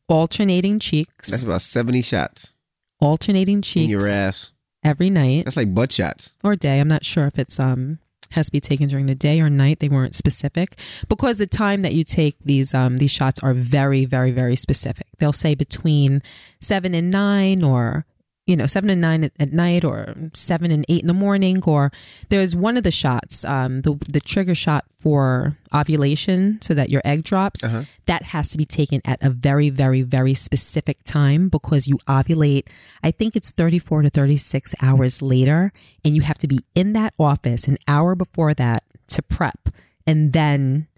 [0.08, 1.30] Alternating cheeks.
[1.30, 2.54] That's about 70 shots.
[2.98, 3.84] Alternating cheeks.
[3.84, 4.50] In your ass.
[4.82, 5.44] Every night.
[5.44, 6.34] That's like butt shots.
[6.42, 6.80] Or day.
[6.80, 7.99] I'm not sure if it's um
[8.32, 9.80] has to be taken during the day or night.
[9.80, 14.04] They weren't specific because the time that you take these um, these shots are very,
[14.04, 15.06] very, very specific.
[15.18, 16.22] They'll say between
[16.60, 18.06] seven and nine or
[18.50, 21.62] you know, seven and nine at, night or seven and eight in the morning.
[21.64, 21.92] Or
[22.30, 27.00] there's one of the shots, um, the, the trigger shot for ovulation so that your
[27.04, 27.62] egg drops.
[27.62, 27.84] Uh-huh.
[28.06, 32.66] That has to be taken at a very, very, very specific time because you ovulate.
[33.04, 35.72] I think it's 34 to 36 hours later.
[36.04, 39.68] And you have to be in that office an hour before that to prep.
[40.08, 40.88] And then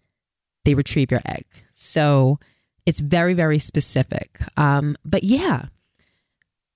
[0.65, 1.45] they retrieve your egg.
[1.75, 2.39] So
[2.87, 4.39] it's very, very specific.
[4.57, 5.67] Um, but yeah,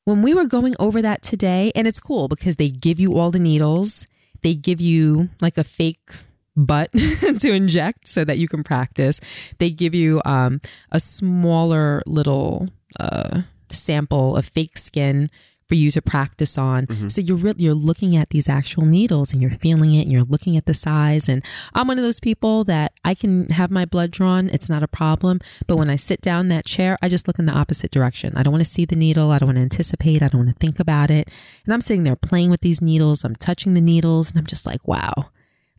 [0.06, 3.32] when we were going over that today, and it's cool because they give you all
[3.32, 4.06] the needles,
[4.42, 6.10] they give you like a fake
[6.56, 6.92] butt
[7.40, 9.20] to inject so that you can practice.
[9.58, 10.60] They give you um,
[10.92, 12.68] a smaller little
[13.00, 15.28] uh, sample of fake skin
[15.68, 16.86] for you to practice on.
[16.86, 17.08] Mm-hmm.
[17.08, 20.22] So you're re- you're looking at these actual needles and you're feeling it and you're
[20.22, 21.28] looking at the size.
[21.28, 24.48] And I'm one of those people that I can have my blood drawn.
[24.48, 25.40] It's not a problem.
[25.66, 28.36] But when I sit down in that chair, I just look in the opposite direction.
[28.36, 29.30] I don't want to see the needle.
[29.30, 30.22] I don't want to anticipate.
[30.22, 31.28] I don't want to think about it.
[31.64, 33.24] And I'm sitting there playing with these needles.
[33.24, 35.30] I'm touching the needles and I'm just like, wow.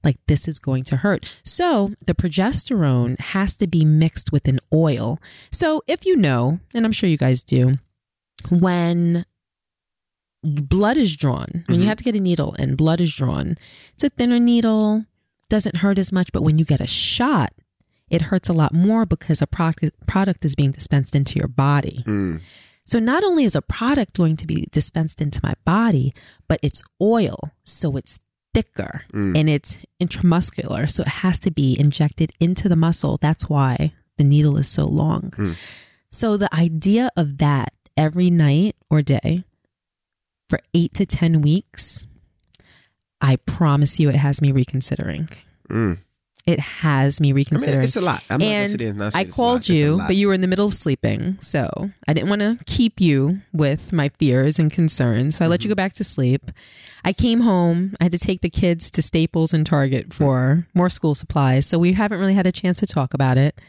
[0.03, 1.33] Like this is going to hurt.
[1.43, 5.19] So the progesterone has to be mixed with an oil.
[5.51, 7.73] So if you know, and I'm sure you guys do,
[8.49, 9.25] when
[10.43, 11.81] blood is drawn, when mm-hmm.
[11.81, 13.57] you have to get a needle and blood is drawn,
[13.93, 15.05] it's a thinner needle,
[15.49, 16.31] doesn't hurt as much.
[16.31, 17.53] But when you get a shot,
[18.09, 22.03] it hurts a lot more because a product, product is being dispensed into your body.
[22.05, 22.41] Mm.
[22.85, 26.13] So not only is a product going to be dispensed into my body,
[26.47, 27.51] but it's oil.
[27.63, 28.19] So it's
[28.53, 29.37] thicker mm.
[29.37, 30.89] and it's intramuscular.
[30.89, 33.17] So it has to be injected into the muscle.
[33.21, 35.31] That's why the needle is so long.
[35.31, 35.83] Mm.
[36.09, 39.43] So the idea of that every night or day
[40.49, 42.07] for eight to 10 weeks,
[43.21, 45.29] I promise you it has me reconsidering.
[45.69, 45.97] Mm.
[46.45, 47.73] It has me reconsidering.
[47.73, 48.23] I mean, it's a lot.
[48.29, 51.37] I'm and I called you, but you were in the middle of sleeping.
[51.41, 55.35] So I didn't want to keep you with my fears and concerns.
[55.35, 55.51] So I mm-hmm.
[55.51, 55.71] let you mm-hmm.
[55.71, 56.49] go back to sleep.
[57.03, 57.97] I came home.
[57.99, 61.65] I had to take the kids to Staples and Target for more school supplies.
[61.65, 63.59] So we haven't really had a chance to talk about it.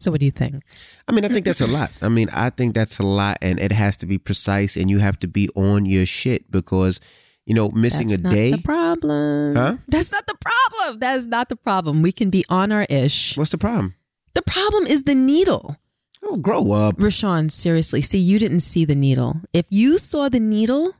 [0.00, 0.62] So, what do you think?
[1.06, 1.92] I mean, I think that's a lot.
[2.00, 4.98] I mean, I think that's a lot, and it has to be precise, and you
[4.98, 7.00] have to be on your shit because
[7.46, 8.50] you know, missing That's a day.
[8.52, 9.56] the problem.
[9.56, 9.76] Huh?
[9.88, 11.00] That's not the problem.
[11.00, 12.00] That is not the problem.
[12.00, 13.36] We can be on our ish.
[13.36, 13.94] What's the problem?
[14.34, 15.76] The problem is the needle.
[16.22, 16.96] Oh, grow up.
[16.98, 18.02] Rashawn, seriously.
[18.02, 19.40] See, you didn't see the needle.
[19.52, 20.92] If you saw the needle,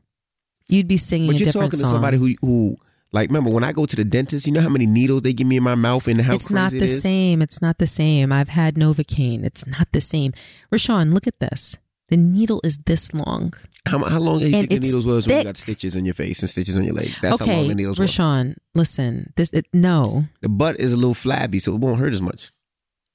[0.67, 2.77] you'd be singing But you're talking to somebody who who
[3.13, 5.47] like remember when I go to the dentist, you know how many needles they give
[5.47, 7.41] me in my mouth and how it's not the same.
[7.41, 8.31] It's not the same.
[8.31, 9.45] I've had Novocaine.
[9.45, 10.33] It's not the same.
[10.71, 11.77] Rashawn, look at this.
[12.09, 13.53] The needle is this long.
[13.87, 16.03] How, how long do you And think the needles was when you got stitches in
[16.05, 17.07] your face and stitches on your leg?
[17.21, 18.05] That's how long okay, the needles were.
[18.05, 19.31] Rashawn, listen.
[19.37, 20.25] This it, no.
[20.41, 22.51] The butt is a little flabby, so it won't hurt as much.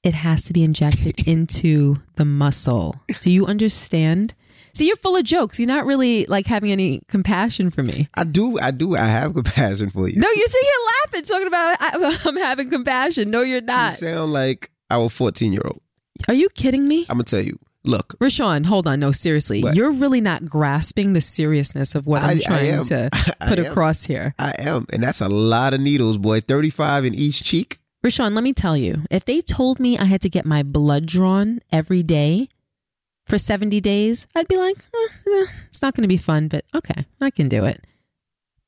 [0.03, 2.95] It has to be injected into the muscle.
[3.21, 4.33] Do you understand?
[4.77, 5.59] See, you're full of jokes.
[5.59, 8.09] You're not really like having any compassion for me.
[8.13, 10.17] I do, I do, I have compassion for you.
[10.19, 13.31] No, you're sitting here laughing, talking about I, I'm having compassion.
[13.31, 13.87] No, you're not.
[13.99, 15.81] you sound like our 14 year old.
[16.27, 17.01] Are you kidding me?
[17.09, 17.57] I'm gonna tell you.
[17.83, 18.99] Look, Rashawn, hold on.
[18.99, 19.63] No, seriously.
[19.63, 19.75] What?
[19.75, 22.83] You're really not grasping the seriousness of what I- I'm trying am.
[22.83, 23.09] to
[23.47, 24.35] put across here.
[24.37, 26.41] I am, and that's a lot of needles, boy.
[26.41, 27.79] 35 in each cheek.
[28.05, 31.05] Rashawn, let me tell you, if they told me I had to get my blood
[31.07, 32.49] drawn every day
[33.27, 36.63] for 70 days, I'd be like, eh, eh, it's not going to be fun, but
[36.73, 37.85] okay, I can do it.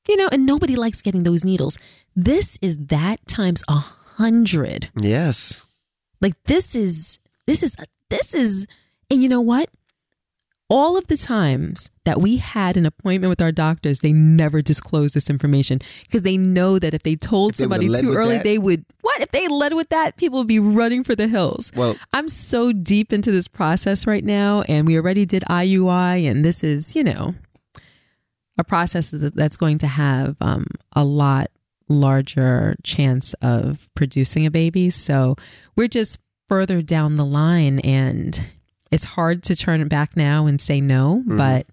[0.07, 1.77] You know, and nobody likes getting those needles.
[2.15, 3.77] This is that times a
[4.17, 4.89] hundred.
[4.99, 5.65] Yes.
[6.21, 7.75] Like this is, this is,
[8.09, 8.67] this is,
[9.09, 9.69] and you know what?
[10.71, 15.15] All of the times that we had an appointment with our doctors, they never disclosed
[15.15, 18.43] this information because they know that if they told If they somebody too early, that-
[18.43, 19.19] they would, what?
[19.21, 21.71] If they led with that, people would be running for the hills.
[21.75, 26.45] Well, I'm so deep into this process right now, and we already did IUI, and
[26.45, 27.33] this is, you know,
[28.59, 31.47] a process that's going to have um, a lot
[31.87, 34.91] larger chance of producing a baby.
[34.91, 35.35] So
[35.75, 38.47] we're just further down the line, and
[38.91, 41.37] it's hard to turn it back now and say no, Mhm.
[41.37, 41.67] but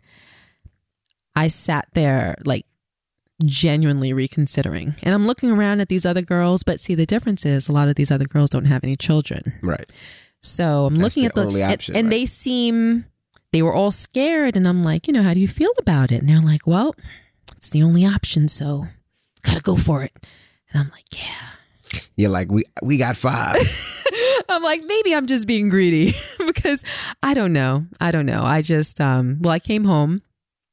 [1.35, 2.67] I sat there like
[3.45, 4.95] genuinely reconsidering.
[5.03, 7.89] And I'm looking around at these other girls, but see, the difference is a lot
[7.89, 9.53] of these other girls don't have any children.
[9.63, 9.85] right.
[10.43, 12.11] So I'm That's looking the at the only and- option, and, right?
[12.11, 13.07] they seem
[13.53, 16.21] they were all scared, and I'm like, you know, how do you feel about it?
[16.21, 16.95] And they're like, well,
[17.57, 18.87] it's the only option, so
[19.43, 20.13] gotta go for it.
[20.71, 22.01] And I'm like, yeah.
[22.17, 23.57] You're like, we we got five.
[24.57, 26.13] I'm like, maybe I'm just being greedy
[26.47, 26.83] because
[27.23, 27.87] I don't know.
[28.01, 28.43] I don't know.
[28.43, 30.23] I just um well, I came home.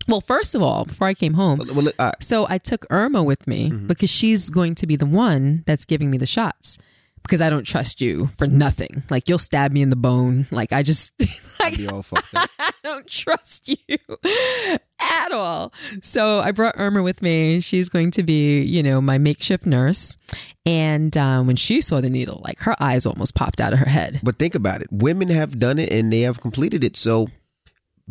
[0.08, 3.48] Well, first of all, before I came home, well, uh, so I took Irma with
[3.48, 3.88] me Mm-hmm.
[3.88, 6.78] because she's going to be the one that's giving me the shots.
[7.24, 9.04] Because I don't trust you for nothing.
[9.10, 10.46] Like you'll stab me in the bone.
[10.52, 11.14] Like I just
[11.60, 12.50] like be all fucked up.
[12.60, 13.98] I don't trust you
[15.00, 15.74] at all.
[16.02, 17.60] So I brought Irma with me.
[17.62, 20.18] She's going to be, you know, my makeshift nurse.
[20.66, 23.90] And um, when she saw the needle, like her eyes almost popped out of her
[23.90, 24.20] head.
[24.24, 24.88] But think about it.
[24.92, 26.96] Women have done it and they have completed it.
[26.98, 27.28] So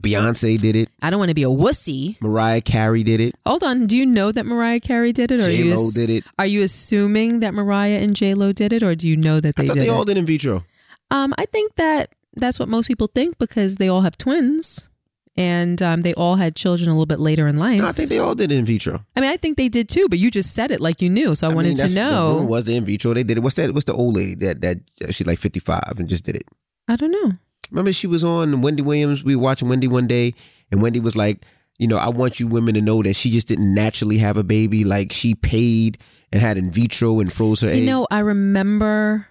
[0.00, 0.88] Beyonce did it.
[1.02, 2.20] I don't want to be a wussy.
[2.20, 3.34] Mariah Carey did it.
[3.46, 3.86] Hold on.
[3.86, 6.24] Do you know that Mariah Carey did it, or J Lo ass- did it.
[6.38, 9.56] are you assuming that Mariah and J Lo did it, or do you know that
[9.56, 9.92] they I thought did they it?
[9.92, 10.64] all did in vitro.
[11.10, 14.88] Um, I think that that's what most people think because they all have twins,
[15.36, 17.80] and um, they all had children a little bit later in life.
[17.82, 19.04] No, I think they all did it in vitro.
[19.14, 21.34] I mean, I think they did too, but you just said it like you knew,
[21.34, 22.42] so I, mean, wanted to that's- The know.
[22.44, 23.12] was the in vitro.
[23.12, 23.40] They did it.
[23.42, 23.74] What's that?
[23.74, 24.78] What's the old lady that that
[25.10, 26.46] she's like fifty five and just did it?
[26.88, 27.32] I don't know.
[27.72, 29.24] Remember she was on Wendy Williams.
[29.24, 30.34] We were watching Wendy one day,
[30.70, 31.44] and Wendy was like,
[31.78, 34.44] you know, I want you women to know that she just didn't naturally have a
[34.44, 34.84] baby.
[34.84, 35.98] Like she paid
[36.32, 37.78] and had in vitro and froze her egg.
[37.78, 39.26] You know, I remember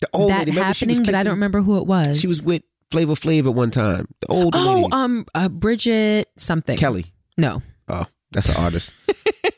[0.00, 2.20] the old that remember happening, but I don't remember who it was.
[2.20, 4.06] She was with Flavor Flav at one time.
[4.20, 6.76] The old oh, lady, um, uh, Bridget something.
[6.76, 7.06] Kelly.
[7.38, 8.92] No, Oh, that's an artist,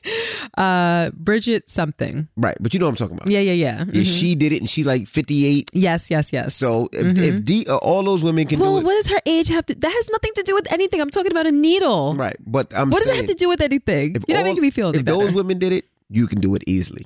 [0.57, 2.29] uh, Bridget something.
[2.37, 2.57] right?
[2.61, 3.29] But you know what I'm talking about.
[3.31, 3.85] Yeah, yeah, yeah.
[3.93, 4.19] Yeah, Mhm.
[4.21, 5.71] she did it, and she's like 58.
[5.73, 6.55] yes, yes, yes.
[6.57, 7.19] So if, Mhm.
[7.19, 9.67] if the, uh, all those women can well, do it, what does her age have
[9.67, 9.75] to?
[9.75, 11.01] That has nothing to do with anything.
[11.01, 12.15] I'm talking about a needle.
[12.15, 12.37] right?
[12.47, 14.17] But I'm What does it have to do with anything?
[14.27, 16.63] You're not all- making me feel if those women did it, you can do it
[16.67, 17.05] easily.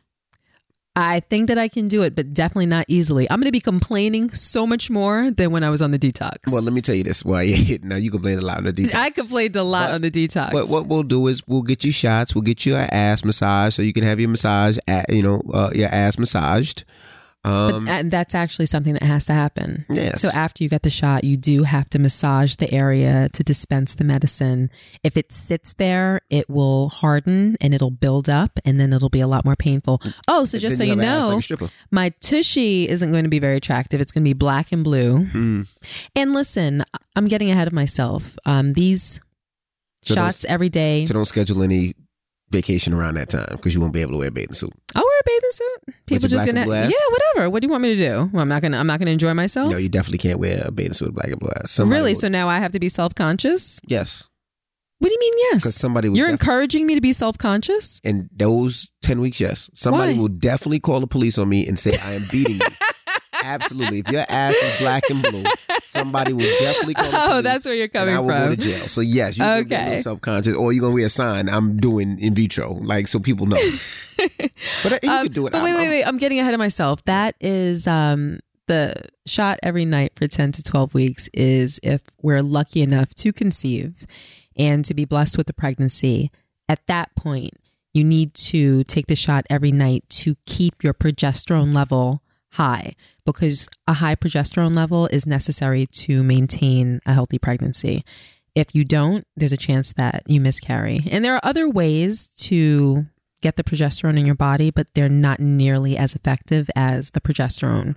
[0.95, 3.29] I think that I can do it, but definitely not easily.
[3.31, 6.53] I'm going to be complaining so much more than when I was on the detox.
[6.53, 7.25] Well, let me tell you this.
[7.25, 8.95] Why you now you complain a lot on the detox.
[8.95, 10.53] I complained a lot But- on the detox.
[10.53, 12.35] But what we'll do is we'll get you shots.
[12.35, 14.77] We'll get you an ass massage so you can have your massage,
[15.09, 16.85] you know, uh, your ass massaged.
[17.45, 19.85] Um, and that's actually something that has to happen.
[19.91, 20.21] yes.
[20.21, 23.97] So after you get the shot, you do have to massage the area to dispense
[23.97, 24.71] the medicine.
[25.03, 29.21] If it sits there, it will harden and it'll build up and then it'll be
[29.21, 30.01] a lot more painful.
[30.29, 33.31] Oh, so just so you have an ass know, like my tushy isn't going to
[33.31, 34.01] be very attractive.
[34.01, 35.25] It's going to be black and blue.
[35.25, 35.69] Mm.
[36.15, 36.85] And listen,
[37.17, 38.39] I'm getting ahead of myself.
[38.47, 39.21] Um, these
[40.03, 41.07] So shots every day.
[41.07, 41.95] So don't schedule any
[42.53, 44.73] vacation around that time because you won't be able to wear a bathing suit.
[44.95, 45.95] I'll wear a bathing suit.
[46.07, 47.51] People just gonna yeah, whatever.
[47.51, 48.31] What do you want me to do?
[48.33, 49.71] Well, I'm not gonna I'm not gonna enjoy myself.
[49.73, 51.71] No, you definitely can't wear a bathing suit with black and blue ass.
[51.73, 52.13] Somebody really?
[52.13, 53.81] would- So now I have to be self conscious.
[53.87, 54.29] yes,
[54.99, 58.01] What do you mean Yes, because somebody You're def- encouraging me to be self conscious.
[58.05, 59.41] in those ten weeks.
[59.41, 60.21] Yes, somebody Why?
[60.21, 62.61] will definitely call the police on me and say I am beating you.
[63.45, 65.45] Absolutely, if your ass is black and blue,
[65.85, 67.11] somebody will definitely call.
[67.11, 68.45] The Oh, that's where you're coming I will from.
[68.45, 68.89] go to jail.
[68.89, 69.65] So yes, you Okay.
[69.65, 71.49] get self conscious, or you're gonna be a sign.
[71.49, 73.57] I'm doing in vitro, like so people know.
[74.83, 75.51] but uh, you Um, can do it.
[75.53, 76.03] But I'm- wait, wait, I'm- wait.
[76.05, 77.05] I'm getting ahead of myself.
[77.05, 78.95] That is um, the
[79.27, 84.07] shot every night for 10 to 12 weeks is if we're lucky enough to conceive
[84.57, 86.31] and to be blessed with a pregnancy.
[86.69, 87.51] At that point,
[87.93, 92.23] you need to take the shot every night to keep your progesterone level
[92.53, 92.93] high
[93.25, 98.05] because a high progesterone level is necessary to maintain a healthy pregnancy.
[98.55, 101.01] If you don't, there's a chance that you miscarry.
[101.11, 103.07] And there are other ways to
[103.41, 107.97] get the progesterone in your body, but they're not nearly as effective as the progesterone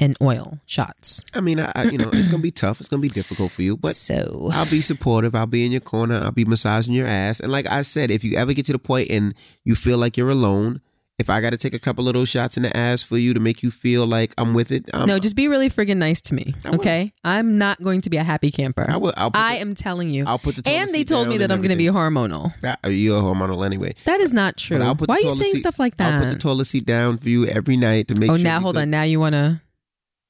[0.00, 1.24] and oil shots.
[1.34, 2.80] I mean, I, I, you know, it's gonna be tough.
[2.80, 5.34] It's gonna be difficult for you, but so, I'll be supportive.
[5.34, 6.16] I'll be in your corner.
[6.16, 7.38] I'll be massaging your ass.
[7.38, 10.16] And like I said, if you ever get to the point and you feel like
[10.16, 10.80] you're alone,
[11.18, 13.34] if I got to take a couple of those shots in the ass for you
[13.34, 16.20] to make you feel like I'm with it, um, no, just be really friggin' nice
[16.22, 17.12] to me, okay?
[17.22, 18.84] I'm not going to be a happy camper.
[18.88, 19.12] I will.
[19.16, 20.24] I'll put I the- am telling you.
[20.26, 22.52] I'll put the and they told me that I'm going to be hormonal.
[22.62, 23.94] That- You're hormonal anyway.
[24.06, 24.78] That is not true.
[24.78, 26.14] Why are you saying seat- stuff like that?
[26.14, 28.34] I'll put the toilet seat down for you every night to make you.
[28.34, 28.44] oh, sure.
[28.44, 28.82] now hold good.
[28.82, 28.90] on.
[28.90, 29.60] Now you want to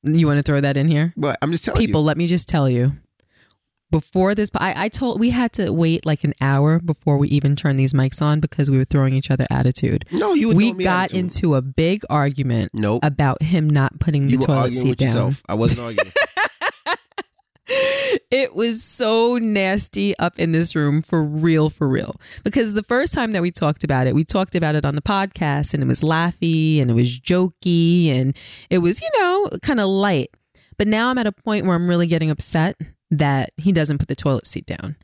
[0.02, 1.14] you want to throw that in here?
[1.16, 2.06] But I'm just telling People, you.
[2.06, 2.92] let me just tell you.
[3.90, 7.54] Before this, I, I told we had to wait like an hour before we even
[7.54, 10.04] turned these mics on because we were throwing each other attitude.
[10.10, 10.48] No, you.
[10.48, 11.20] Were we got attitude.
[11.20, 13.04] into a big argument Nope.
[13.04, 15.06] about him not putting the you were toilet seat down.
[15.08, 15.42] yourself.
[15.48, 16.10] I wasn't arguing.
[18.30, 22.16] It was so nasty up in this room for real, for real.
[22.42, 25.02] Because the first time that we talked about it, we talked about it on the
[25.02, 28.36] podcast and it was laughy and it was jokey and
[28.70, 30.28] it was, you know, kind of light.
[30.76, 32.76] But now I'm at a point where I'm really getting upset
[33.18, 34.96] that he doesn't put the toilet seat down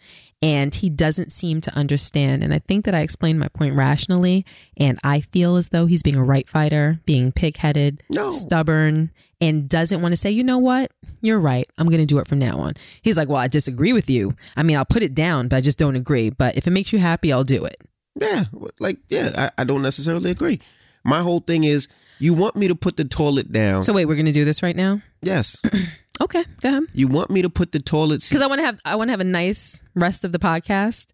[0.43, 2.43] and he doesn't seem to understand.
[2.43, 4.47] And I think that I explained my point rationally.
[4.79, 8.31] And I feel as though he's being a right fighter, being pig-headed, No.
[8.31, 10.93] stubborn, and doesn't want to say, you know what?
[11.21, 11.67] You're right.
[11.77, 12.73] I'm going to do it from now on.
[13.03, 14.35] He's like, well, I disagree with you.
[14.57, 16.31] I mean, I'll put it down, but I just don't agree.
[16.31, 17.77] But if it makes you happy, I'll do it.
[18.21, 18.45] Yeah,
[18.81, 20.61] like yeah, I, I don't necessarily agree.
[21.05, 21.87] My whole thing is,
[22.19, 23.83] you want me to put the toilet down?
[23.83, 25.01] So wait, we're going to do this right now?
[25.23, 25.61] yes,
[26.21, 26.83] Okay, go ahead.
[26.93, 28.35] you want me to put the toilet seat.
[28.35, 31.09] Because I want to have I want to have a nice rest of the podcast.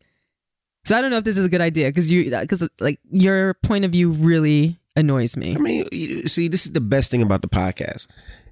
[0.85, 3.55] So I don't know if this is a good idea because you because like your
[3.55, 5.55] point of view really annoys me.
[5.55, 8.07] I mean, you- see, this is the best thing about the podcast.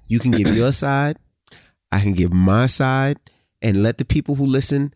[0.07, 1.17] You can give your side,
[1.91, 3.17] I can give my side,
[3.61, 4.93] and let the people who listen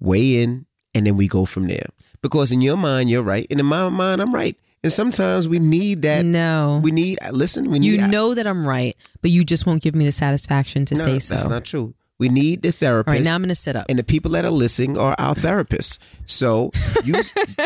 [0.00, 1.88] weigh in, and then we go from there.
[2.22, 4.56] Because in your mind, you're right, and in my mind, I'm right.
[4.84, 6.24] And sometimes we need that.
[6.24, 7.70] No, We need listen.
[7.70, 10.84] We need you know that I'm right, but you just won't give me the satisfaction
[10.86, 11.34] to no, say so.
[11.34, 11.94] That's not true.
[12.20, 13.12] We need the therapist.
[13.12, 13.86] right, now I'm going to sit up.
[13.88, 15.98] and the people that are listening are our therapists.
[16.26, 16.72] So
[17.04, 17.14] you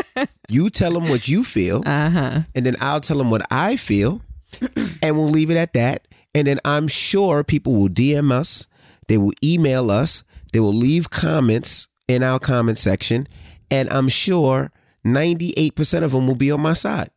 [0.48, 2.40] you tell them what you feel, Uh huh.
[2.55, 4.20] and then I'll tell them what I feel,
[5.03, 6.07] and we'll leave it at that.
[6.35, 8.66] And then I'm sure people will DM us,
[9.09, 10.22] they will email us,
[10.53, 13.27] they will leave comments in our comment section,
[13.70, 14.70] and I'm sure
[15.06, 17.10] 98% of them will be on my side.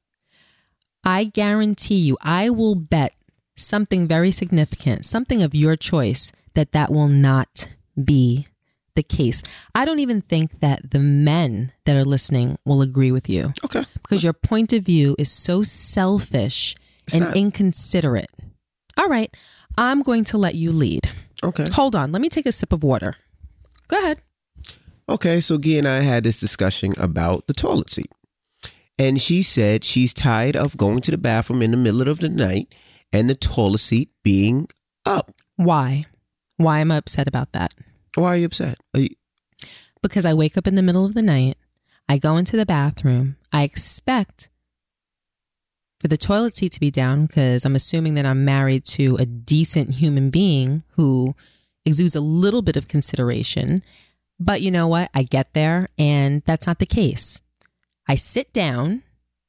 [1.04, 3.14] I guarantee you, I will bet
[3.56, 7.70] something very significant, something of your choice, that that will not
[8.04, 8.48] be
[8.96, 9.44] the case.
[9.76, 13.84] I don't even think that the men that are listening will agree with you Okay.
[14.02, 16.76] because your point of view is so selfish
[17.14, 17.36] and not.
[17.38, 18.32] inconsiderate.
[18.98, 19.36] All right,
[19.78, 21.10] I'm going to let you lead.
[21.44, 21.68] Okay.
[21.74, 23.16] Hold on, let me take a sip of water.
[23.90, 24.22] Go ahead.
[25.08, 28.12] Okay, so Gia and I had this discussion about the toilet seat.
[28.98, 32.30] And she said she's tired of going to the bathroom in the middle of the
[32.30, 32.74] night
[33.12, 34.68] and the toilet seat being
[35.06, 35.32] up.
[35.58, 36.06] Why?
[36.58, 37.74] Why am I upset about that?
[38.16, 38.78] Why are you upset?
[38.94, 39.10] Are you,
[40.02, 41.58] because I wake up in the middle of the night,
[42.08, 44.50] I go into the bathroom, I expect
[46.00, 49.26] for the toilet seat to be down because I'm assuming that I'm married to a
[49.26, 51.36] decent human being who
[51.84, 53.82] exudes a little bit of consideration.
[54.40, 55.10] But you know what?
[55.14, 57.42] I get there and that's not the case.
[58.08, 59.04] I sit down,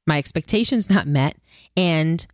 [0.06, 1.36] my expectations not met,
[1.76, 2.26] and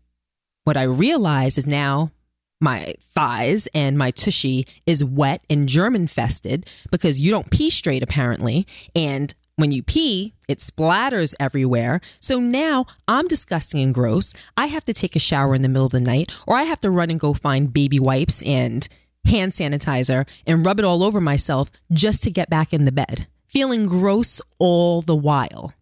[0.65, 2.13] what I realize is now
[2.61, 8.03] my thighs and my tushy is wet and germ infested because you don't pee straight
[8.03, 14.67] apparently and when you pee it splatters everywhere so now i'm disgusting and gross i
[14.67, 16.91] have to take a shower in the middle of the night or i have to
[16.91, 18.89] run and go find baby wipes and
[19.25, 23.27] hand sanitizer and rub it all over myself just to get back in the bed
[23.49, 25.75] feeling gross all the while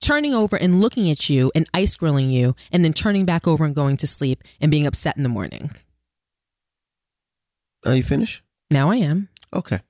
[0.00, 3.64] turning over and looking at you and ice grilling you and then turning back over
[3.64, 5.70] and going to sleep and being upset in the morning
[7.86, 8.42] are you finished?
[8.70, 9.80] now i am Okay.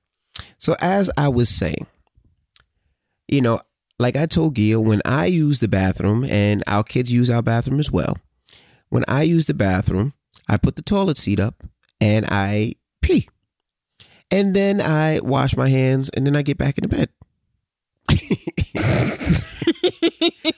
[0.57, 1.87] So as I was saying,
[3.27, 3.61] you know,
[3.97, 7.79] like I told Gia, when I use the bathroom and our kids use our bathroom
[7.79, 8.17] as well,
[8.89, 10.13] when I use the bathroom,
[10.47, 11.63] I put the toilet seat up
[11.99, 12.75] and I
[13.05, 13.29] pee.
[14.31, 17.09] and then I wash my hands, and then I get back into bed.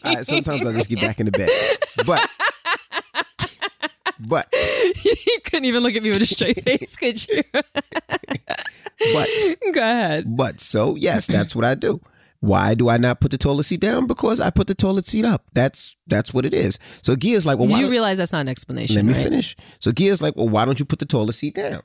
[0.03, 1.49] All right, sometimes I just get back into bed,
[2.05, 2.25] but
[4.19, 4.47] but
[5.05, 7.43] you couldn't even look at me with a straight face, could you?
[7.53, 7.63] but
[9.73, 10.25] Go ahead.
[10.35, 12.01] but so yes, that's what I do.
[12.39, 14.05] Why do I not put the toilet seat down?
[14.05, 15.45] Because I put the toilet seat up.
[15.53, 16.77] That's that's what it is.
[17.01, 19.55] So Gia's like, well, why you realize that's not an explanation, let me finish.
[19.79, 21.81] So Gia's like, well, why don't you put the toilet seat down?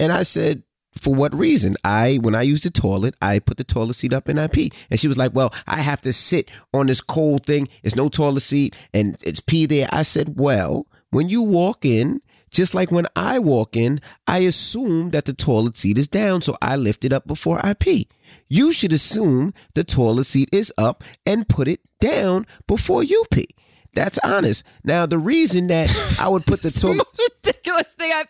[0.00, 0.62] And I said,
[0.96, 1.76] for what reason?
[1.84, 4.72] I when I use the toilet, I put the toilet seat up and I pee.
[4.90, 7.68] And she was like, well, I have to sit on this cold thing.
[7.82, 9.88] It's no toilet seat and it's pee there.
[9.92, 12.20] I said, well, when you walk in,
[12.50, 16.56] just like when I walk in, I assume that the toilet seat is down, so
[16.60, 18.08] I lift it up before I pee.
[18.48, 23.48] You should assume the toilet seat is up and put it down before you pee.
[23.94, 24.64] That's honest.
[24.84, 28.28] Now, the reason that I would put the the most ridiculous thing I've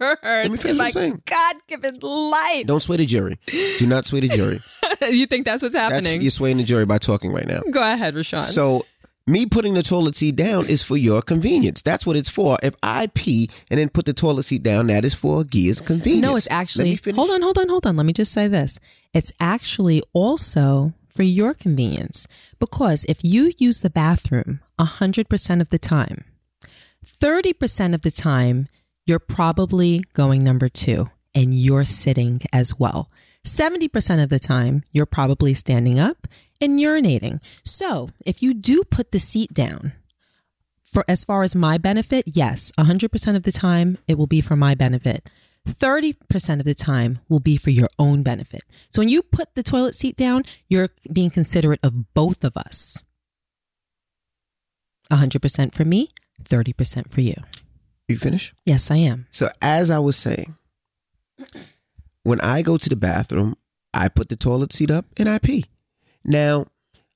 [0.00, 1.22] ever heard Let me finish in what I'm saying.
[1.26, 2.66] God-given life.
[2.66, 3.38] Don't sway the jury.
[3.78, 4.58] Do not sway the jury.
[5.10, 6.22] you think that's what's That's, happening?
[6.22, 7.60] you're swaying the jury by talking right now.
[7.70, 8.44] Go ahead, RaaShaun.
[8.44, 8.86] So,
[9.26, 11.80] me putting the toilet seat down is for your convenience.
[11.80, 12.58] That's what it's for.
[12.62, 16.22] If I pee and then put the toilet seat down, that is for Gia's convenience.
[16.26, 17.96] no, it's actually hold on, hold on, hold on.
[17.96, 18.78] Let me just say this.
[19.14, 22.26] It's actually also for your convenience
[22.58, 26.24] because if you use the bathroom 100% of the time,
[27.06, 28.66] 30% of the time,
[29.06, 33.10] you're probably going number two and you're sitting as well.
[33.46, 36.26] 70% of the time, you're probably standing up
[36.60, 37.42] and urinating.
[37.62, 39.92] So if you do put the seat down,
[40.84, 44.56] for as far as my benefit, yes, 100% of the time it will be for
[44.56, 45.28] my benefit.
[45.68, 48.62] 30% of the time will be for your own benefit.
[48.90, 53.02] So when you put the toilet seat down, you're being considerate of both of us.
[55.10, 56.10] 100% for me,
[56.44, 57.34] 30% for you.
[58.08, 58.54] You finish?
[58.64, 59.26] Yes, I am.
[59.30, 60.56] So, as I was saying,
[62.22, 63.56] when I go to the bathroom,
[63.94, 65.64] I put the toilet seat up and I pee.
[66.24, 66.66] Now,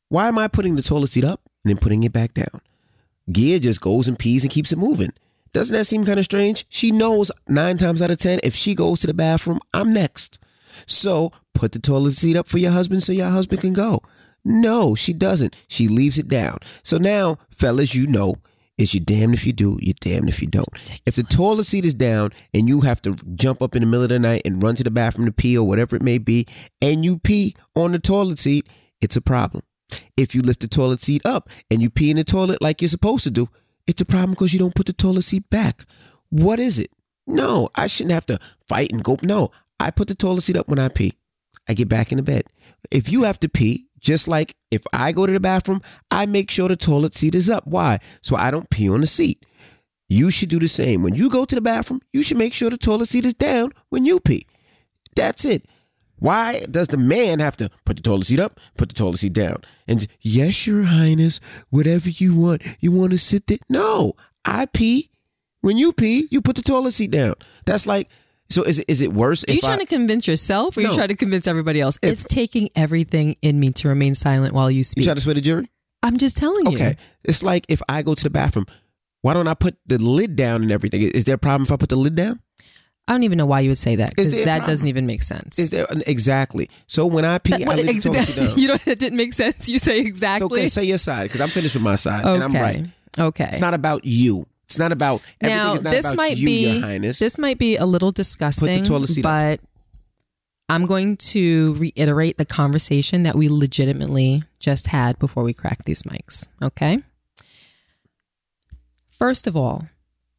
[0.08, 2.60] why am I putting the toilet seat up and then putting it back down?
[3.30, 5.12] Gia just goes and pees and keeps it moving.
[5.52, 6.66] Doesn't that seem kind of strange?
[6.68, 10.38] She knows nine times out of ten, if she goes to the bathroom, I'm next.
[10.86, 14.00] So put the toilet seat up for your husband so your husband can go.
[14.44, 15.56] No, she doesn't.
[15.66, 16.58] She leaves it down.
[16.82, 18.36] So now, fellas, you know,
[18.78, 20.68] it's you damned if you do, you're damned if you don't.
[21.04, 24.04] If the toilet seat is down and you have to jump up in the middle
[24.04, 26.46] of the night and run to the bathroom to pee or whatever it may be,
[26.80, 28.68] and you pee on the toilet seat,
[29.00, 29.64] it's a problem.
[30.16, 32.88] If you lift the toilet seat up and you pee in the toilet like you're
[32.88, 33.48] supposed to do,
[33.88, 35.84] it's a problem because you don't put the toilet seat back.
[36.28, 36.90] What is it?
[37.26, 39.16] No, I shouldn't have to fight and go.
[39.22, 41.14] No, I put the toilet seat up when I pee.
[41.66, 42.44] I get back in the bed.
[42.90, 45.80] If you have to pee, just like if I go to the bathroom,
[46.10, 47.66] I make sure the toilet seat is up.
[47.66, 47.98] Why?
[48.22, 49.44] So I don't pee on the seat.
[50.08, 51.02] You should do the same.
[51.02, 53.72] When you go to the bathroom, you should make sure the toilet seat is down
[53.88, 54.46] when you pee.
[55.16, 55.66] That's it.
[56.18, 59.32] Why does the man have to put the toilet seat up, put the toilet seat
[59.32, 59.62] down?
[59.86, 61.40] And yes, your highness,
[61.70, 62.62] whatever you want.
[62.80, 63.58] You want to sit there?
[63.68, 64.14] No,
[64.44, 65.10] I pee.
[65.60, 67.34] When you pee, you put the toilet seat down.
[67.66, 68.08] That's like,
[68.50, 70.90] so is it, is it worse Are you trying I, to convince yourself or No.
[70.90, 71.98] you trying to convince everybody else?
[72.02, 74.98] it's taking everything in me to remain silent while you speak.
[74.98, 75.08] you speak.
[75.08, 75.68] try to sway the jury?
[76.02, 76.74] I'm just telling you.
[76.76, 76.96] Okay.
[77.24, 78.66] It's like if I go to the bathroom,
[79.20, 81.02] why don't I put the lid down and everything?
[81.02, 82.40] Is there a problem if I put the lid down?
[83.08, 85.58] I don't even know why you would say that because that doesn't even make sense.
[85.58, 86.68] Is there exactly?
[86.86, 89.66] So when I pee, I leave the toilet seat you know that didn't make sense.
[89.68, 90.60] You say It's exactly.
[90.60, 90.68] okay.
[90.68, 92.34] Say your side because I'm finished with my side okay.
[92.34, 92.86] and I'm right.
[93.18, 93.48] Okay.
[93.50, 94.46] It's not about you.
[94.64, 95.56] It's not about everything.
[95.56, 97.18] now is not this about might you, be Your Highness.
[97.18, 99.58] this might be a little disgusting, toilet seat up.
[99.58, 99.60] but
[100.68, 106.02] I'm going to reiterate the conversation that we legitimately just had before we cracked these
[106.02, 106.48] mics.
[106.62, 106.98] Okay.
[109.08, 109.88] First of all,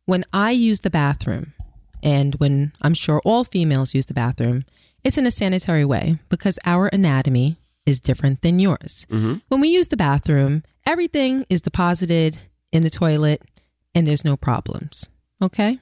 [0.05, 1.53] when I use the bathroom,
[2.01, 4.65] and when I'm sure all females use the bathroom,
[5.03, 9.05] it's in a sanitary way because our anatomy is different than yours.
[9.09, 9.35] Mm-hmm.
[9.47, 12.37] When we use the bathroom, everything is deposited
[12.71, 13.41] in the toilet
[13.95, 15.09] and there's no problems.
[15.41, 15.77] Okay?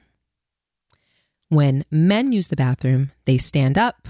[1.48, 4.08] When men use the bathroom, they stand up,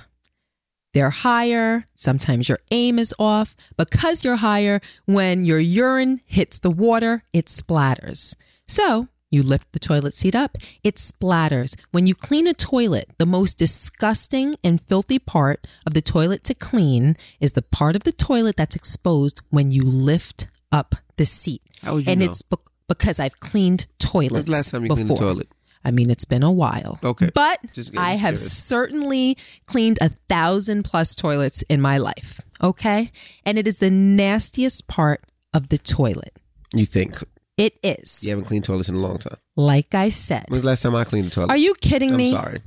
[0.94, 1.86] they're higher.
[1.94, 3.54] Sometimes your aim is off.
[3.76, 8.34] Because you're higher, when your urine hits the water, it splatters.
[8.66, 11.76] So you lift the toilet seat up, it splatters.
[11.90, 16.54] When you clean a toilet, the most disgusting and filthy part of the toilet to
[16.54, 21.62] clean is the part of the toilet that's exposed when you lift up the seat.
[21.82, 22.26] How would you and know?
[22.26, 22.56] it's be-
[22.88, 24.32] because I've cleaned toilets.
[24.32, 25.04] When's the last time you before.
[25.04, 25.48] cleaned the toilet?
[25.84, 26.98] I mean, it's been a while.
[27.04, 27.30] Okay.
[27.32, 27.60] But
[27.96, 32.40] I have certainly cleaned a thousand plus toilets in my life.
[32.62, 33.12] Okay.
[33.46, 35.22] And it is the nastiest part
[35.54, 36.32] of the toilet.
[36.74, 37.22] You think
[37.58, 38.22] It is.
[38.22, 39.36] you haven't cleaned toilets in a long time?
[39.56, 40.44] Like I said.
[40.48, 41.50] When's the last time I cleaned the toilet?
[41.50, 42.26] Are you kidding me?
[42.28, 42.60] I'm sorry.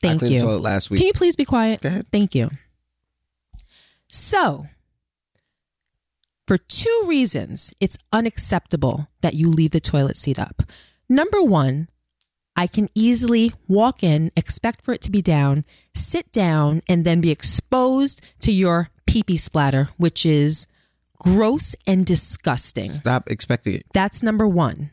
[0.00, 0.40] Thank I cleaned you.
[0.40, 0.98] the toilet last week.
[0.98, 1.82] Can you please be quiet?
[1.82, 2.06] Go ahead.
[2.10, 2.48] Thank you.
[4.08, 4.66] So,
[6.46, 10.62] for two reasons, it's unacceptable that you leave the toilet seat up.
[11.10, 11.88] Number one,
[12.56, 15.64] I can easily walk in, expect for it to be down,
[15.94, 20.66] sit down, and then be exposed to your pee pee splatter, which is
[21.22, 22.90] gross and disgusting.
[22.90, 23.86] Stop expecting it.
[23.94, 24.90] That's number one.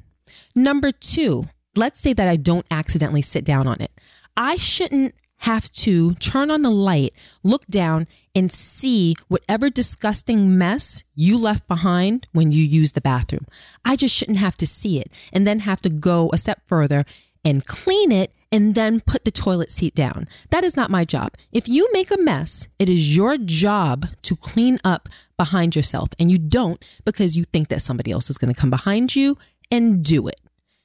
[0.55, 3.91] Number two, let's say that I don't accidentally sit down on it.
[4.37, 7.13] I shouldn't have to turn on the light,
[7.43, 13.45] look down, and see whatever disgusting mess you left behind when you use the bathroom.
[13.83, 17.05] I just shouldn't have to see it and then have to go a step further
[17.43, 20.27] and clean it and then put the toilet seat down.
[20.49, 21.33] That is not my job.
[21.51, 26.09] If you make a mess, it is your job to clean up behind yourself.
[26.19, 29.37] And you don't because you think that somebody else is going to come behind you
[29.71, 30.39] and do it.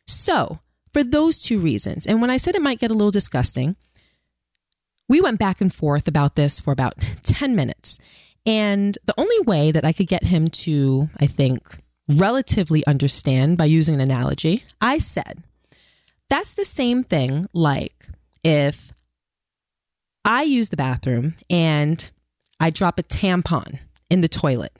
[0.06, 0.60] So,
[0.92, 3.76] for those two reasons, and when I said it might get a little disgusting,
[5.08, 7.98] we went back and forth about this for about 10 minutes.
[8.46, 13.64] And the only way that I could get him to, I think, relatively understand by
[13.64, 15.42] using an analogy, I said,
[16.30, 18.08] that's the same thing like
[18.42, 18.92] if
[20.24, 22.10] I use the bathroom and
[22.60, 23.78] I drop a tampon
[24.10, 24.72] in the toilet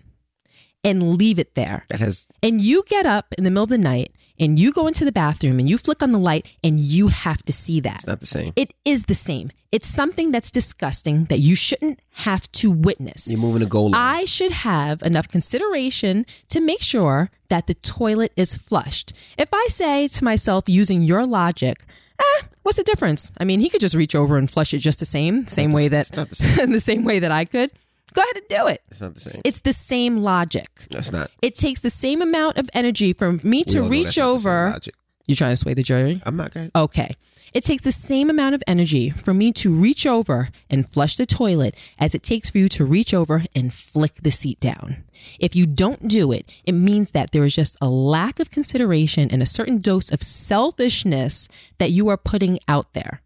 [0.82, 1.84] and leave it there.
[1.88, 4.87] That has And you get up in the middle of the night and you go
[4.87, 7.97] into the bathroom and you flick on the light and you have to see that.
[7.97, 8.53] It's not the same.
[8.57, 9.51] It is the same.
[9.70, 13.30] It's something that's disgusting that you shouldn't have to witness.
[13.30, 14.20] You're moving a goal line.
[14.20, 19.12] I should have enough consideration to make sure that the toilet is flushed.
[19.37, 21.78] If I say to myself, using your logic,
[22.18, 23.32] eh, what's the difference?
[23.39, 25.89] I mean, he could just reach over and flush it just the same, same way
[25.89, 26.70] that, the same.
[26.72, 27.70] the same way that I could.
[28.15, 28.81] Go ahead and do it.
[28.91, 29.43] it's not the same.
[29.45, 30.69] It's the same logic.
[30.91, 31.31] That's not.
[31.43, 34.53] It takes the same amount of energy for me to reach that's not the same
[34.53, 34.79] over.
[35.27, 36.23] You trying to sway the jury?
[36.25, 36.71] I'm not going.
[36.77, 37.11] Okay.
[37.55, 41.25] It takes the same amount of energy for me to reach over and flush the
[41.25, 45.05] toilet as it takes for you to reach over and flick the seat down.
[45.39, 49.29] If you don't do it, it means that there is just a lack of consideration
[49.31, 51.49] and a certain dose of selfishness
[51.79, 53.23] that you are putting out there.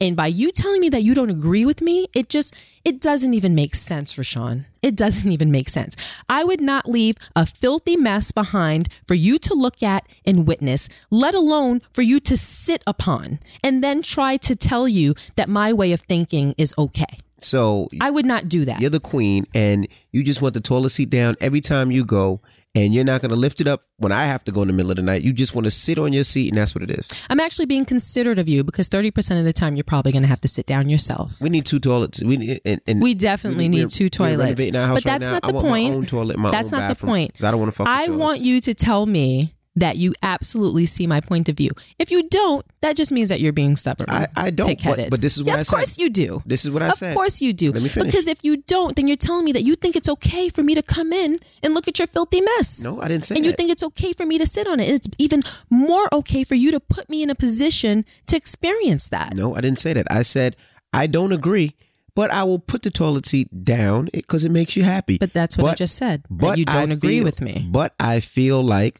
[0.00, 3.34] And by you telling me that you don't agree with me, it just, it doesn't
[3.34, 4.66] even make sense, RaaShaun.
[4.82, 5.96] It doesn't even make sense.
[6.28, 10.88] I would not leave a filthy mess behind for you to look at and witness,
[11.10, 15.72] let alone for you to sit upon and then try to tell you that my
[15.72, 17.18] way of thinking is okay.
[17.42, 18.80] So I would not do that.
[18.80, 22.40] you're the queen, and you just want the toilet seat down every time you go,
[22.74, 24.74] and you're not going to lift it up when I have to go in the
[24.74, 25.22] middle of the night.
[25.22, 27.08] You just want to sit on your seat, and that's what it is.
[27.28, 30.28] I'm actually being considerate of you because 30% of the time you're probably going to
[30.28, 31.40] have to sit down yourself.
[31.40, 32.22] We need two toilets.
[32.22, 34.60] We need, and, and We definitely we're- need two toilets.
[34.74, 35.32] our house But right that's now.
[35.34, 36.08] not the point.
[36.08, 37.34] toilet, That's not the bathroom, point.
[37.34, 37.88] 'cause I don't want to fuck.
[37.88, 41.70] I want you to tell me that you absolutely see my point of view.
[41.98, 44.10] If you don't, that just means that you're being stubborn.
[44.10, 45.74] I- I don't, but- but this is what yeah, I of said.
[45.76, 46.42] Of course you do.
[46.44, 47.10] This is what I of said.
[47.10, 47.70] Of course you do.
[47.72, 48.06] Let me finish.
[48.10, 50.74] Because if you don't, then you're telling me that you think it's okay for me
[50.74, 52.82] to come in and look at your filthy mess.
[52.82, 53.38] No, I didn't say that.
[53.38, 54.88] And you think it's okay for me to sit on it.
[54.88, 59.36] It's even more okay for you to put me in a position to experience that.
[59.36, 60.06] No, I didn't say that.
[60.10, 60.56] I said
[60.92, 61.76] I don't agree,
[62.16, 65.16] but I will put the toilet seat down because it makes you happy.
[65.18, 66.24] But that's what I just said.
[66.24, 67.68] That But you don't I agree feel- with me.
[67.70, 68.98] But I feel like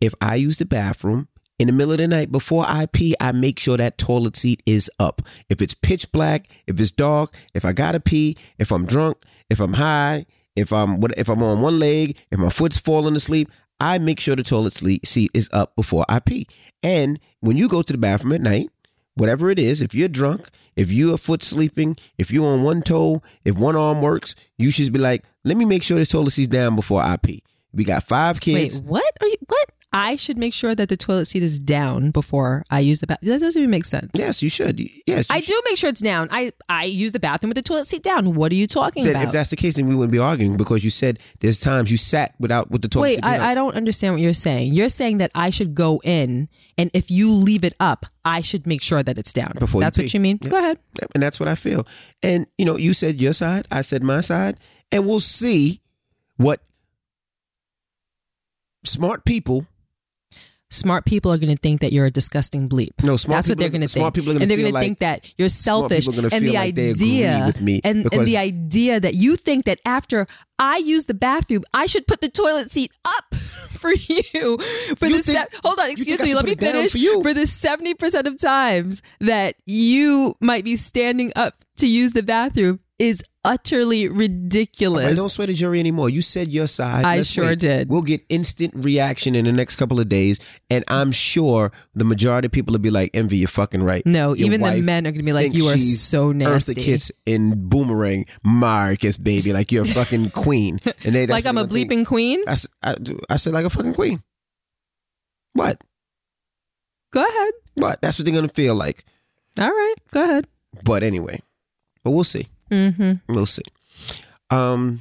[0.00, 1.28] if I use the bathroom
[1.58, 4.62] in the middle of the night before I pee, I make sure that toilet seat
[4.64, 5.22] is up.
[5.48, 9.18] If it's pitch black, if it's dark, if I gotta pee, if I'm drunk,
[9.50, 10.26] if I'm high,
[10.56, 14.20] if I'm what if I'm on one leg, if my foot's falling asleep, I make
[14.20, 16.46] sure the toilet seat is up before I pee.
[16.82, 18.68] And when you go to the bathroom at night,
[19.14, 22.82] whatever it is, if you're drunk, if you're a foot sleeping, if you're on one
[22.82, 26.30] toe, if one arm works, you should be like, let me make sure this toilet
[26.30, 27.42] seat's down before I pee.
[27.72, 28.80] We got five kids.
[28.80, 29.36] Wait, what are you?
[29.46, 29.72] What?
[29.92, 33.18] I should make sure that the toilet seat is down before I use the bath.
[33.22, 34.10] That doesn't even make sense.
[34.14, 34.78] Yes, you should.
[34.78, 35.48] Yes, you I should.
[35.48, 36.28] do make sure it's down.
[36.30, 38.34] I I use the bathroom with the toilet seat down.
[38.36, 39.24] What are you talking Then about?
[39.26, 41.96] if that's the case, then we wouldn't be arguing because you said there's times you
[41.96, 43.24] sat without with the toilet Wait, seat.
[43.24, 43.40] up.
[43.40, 44.72] I, I don't understand what you're saying.
[44.74, 48.68] You're saying that I should go in, and if you leave it up, I should
[48.68, 49.54] make sure that it's down.
[49.58, 50.16] Before you That's what pee.
[50.16, 50.36] you mean.
[50.36, 50.78] Go ahead.
[51.14, 51.84] And that's what I feel.
[52.22, 54.60] And you know, you said your side, I said my side,
[54.92, 55.80] and we'll see
[56.36, 56.60] what
[58.84, 59.66] smart people.
[60.72, 62.90] Smart people are going to think that you're a disgusting bleep.
[63.02, 64.00] No, smart That's what people they're going to think.
[64.02, 66.06] smart people are gonna and they're feel gonna like- think that you're smart selfish.
[66.06, 69.64] people are and the like idea with me and, and the idea that you think
[69.64, 70.28] that after
[70.60, 74.58] I use the bathroom, I should put the toilet seat up for you.
[74.96, 76.34] For You the think- se- hold on, excuse me.
[76.34, 76.92] Let me finish.
[76.92, 77.22] for you?
[77.34, 82.78] the seventy percent of times that you might be standing up to use the bathroom
[82.98, 85.04] is utterly ridiculous.
[85.06, 86.10] right, don't sway the jury anymore.
[86.10, 87.04] You said your side.
[87.04, 87.58] I Let's sure wait.
[87.60, 87.88] did.
[87.88, 92.46] We'll get instant reaction in the next couple of days, and I'm sure the majority
[92.46, 95.10] of people will be like, "Envy, you're fucking right." no, Your even the men are
[95.12, 99.72] going to be like, "You are so nasty." Eartha Kitt in Boomerang, Marcus, baby, like
[99.72, 102.38] you're a fucking queen, and they like I'm a gonna bleeping queen.
[102.44, 104.22] think- I, s- I do- I said like a fucking queen.
[105.54, 105.80] What?
[107.12, 107.52] Go ahead.
[107.74, 108.00] What?
[108.02, 109.04] That's what they're gonna feel like.
[109.58, 110.46] All right, go ahead.
[110.84, 111.42] But anyway,
[112.04, 112.46] but we'll see.
[112.70, 113.32] Mm-hmm.
[113.32, 113.62] We'll see.
[114.50, 115.00] Um,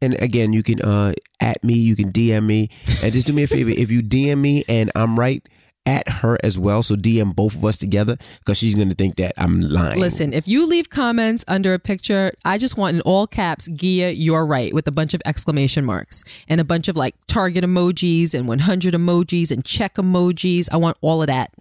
[0.00, 2.68] and again, you can uh at me, you can DM me,
[3.02, 3.70] and just do me a favor.
[3.70, 5.42] if you DM me and I'm right,
[5.88, 6.82] at her as well.
[6.82, 9.98] So DM both of us together because she's gonna think that I'm lying.
[9.98, 14.14] Listen, if you leave comments under a picture, I just want in all caps, Gia,
[14.14, 18.34] you're right, with a bunch of exclamation marks and a bunch of like target emojis
[18.34, 20.68] and 100 emojis and check emojis.
[20.70, 21.52] I want all of that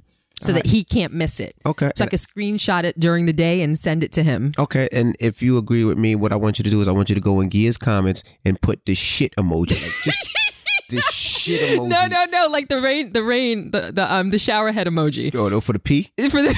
[0.41, 1.53] so that he can't miss it.
[1.65, 1.91] Okay.
[1.95, 4.53] So I can screenshot it during the day and send it to him.
[4.57, 6.91] Okay, and if you agree with me, what I want you to do is I
[6.91, 10.29] want you to go in Gia's comments and put the shit emoji, like just
[10.89, 11.89] the shit emoji.
[11.89, 12.47] No, no, no!
[12.51, 15.73] Like the rain, the rain, the, the um, the shower head emoji Oh, no, for
[15.73, 16.55] the P, for the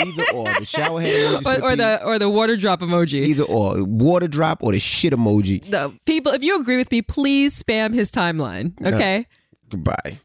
[0.00, 3.26] either or the shower head emoji, for or, or the or the water drop emoji.
[3.26, 5.68] either or water drop or the shit emoji.
[5.68, 8.72] No, people, if you agree with me, please spam his timeline.
[8.84, 9.26] Okay.
[9.70, 10.18] Goodbye.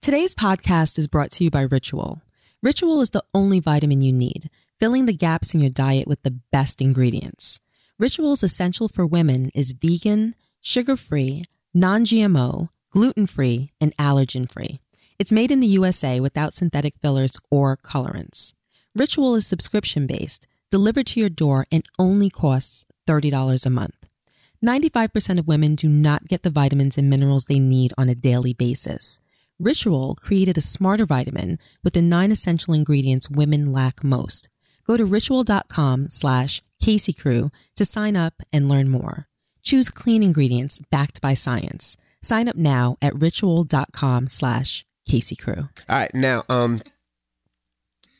[0.00, 2.22] Today's podcast is brought to you by Ritual.
[2.60, 4.50] Ritual is the only vitamin you need,
[4.80, 7.60] filling the gaps in your diet with the best ingredients.
[8.00, 14.80] Ritual's essential for women is vegan, sugar free, non GMO, gluten free, and allergen free.
[15.20, 18.54] It's made in the USA without synthetic fillers or colorants.
[18.92, 23.94] Ritual is subscription based, delivered to your door, and only costs $30 a month.
[24.64, 28.52] 95% of women do not get the vitamins and minerals they need on a daily
[28.52, 29.20] basis.
[29.60, 34.48] Ritual created a smarter vitamin with the nine essential ingredients women lack most.
[34.86, 39.26] Go to ritual.com slash Casey Crew to sign up and learn more.
[39.64, 41.96] Choose clean ingredients backed by science.
[42.22, 45.68] Sign up now at ritual.com slash Casey Crew.
[45.88, 46.80] All right, now, um,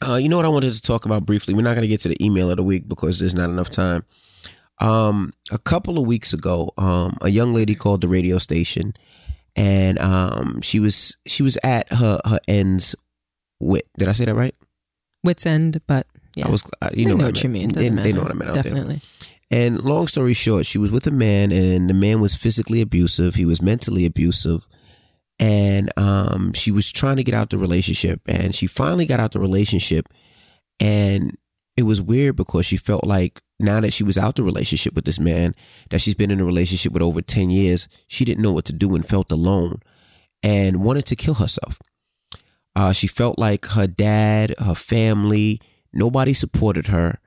[0.05, 1.55] uh, you know what I wanted to talk about briefly.
[1.55, 3.71] We're not going to get to the email of the week because there's not enough
[3.71, 4.05] time.
[4.81, 8.95] Um, a couple of weeks ago, um, a young lady called the radio station,
[9.59, 12.95] and um, she was she was at her her ends
[13.61, 13.89] wit.
[13.99, 14.55] Did I say that right?
[15.25, 16.07] Wits end, but
[16.37, 16.47] yeah.
[16.47, 17.73] I was, uh, you know, know I what you mean.
[17.73, 18.55] They, they know what I meant.
[18.55, 19.03] Definitely.
[19.51, 23.35] And long story short, she was with a man, and the man was physically abusive.
[23.35, 24.69] He was mentally abusive,
[25.41, 28.21] and um, she was trying to get out the relationship.
[28.27, 30.07] And she finally got out the relationship,
[30.79, 31.37] and
[31.79, 35.05] it was weird because she felt like now that she was out the relationship with
[35.05, 35.55] this man,
[35.91, 38.73] that she's been in a relationship with over ten years, she didn't know what to
[38.73, 39.81] do and felt alone,
[40.43, 41.79] and wanted to kill herself.
[42.75, 45.61] Uh, she felt like her dad, her family,
[45.93, 47.21] nobody supported her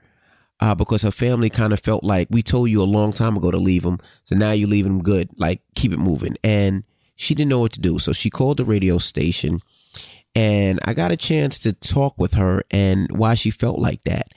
[0.59, 3.51] uh, because her family kind of felt like we told you a long time ago
[3.51, 5.29] to leave him, so now you're leaving him good.
[5.37, 6.83] Like keep it moving, and
[7.15, 9.59] she didn't know what to do, so she called the radio station,
[10.35, 14.27] and I got a chance to talk with her and why she felt like that,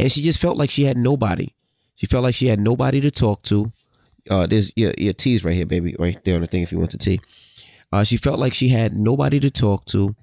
[0.00, 1.48] and she just felt like she had nobody.
[1.96, 3.70] She felt like she had nobody to talk to.
[4.28, 6.78] Uh, there's your your tea's right here, baby, right there on the thing if you
[6.78, 7.20] want the tea.
[7.92, 10.14] Uh, she felt like she had nobody to talk to.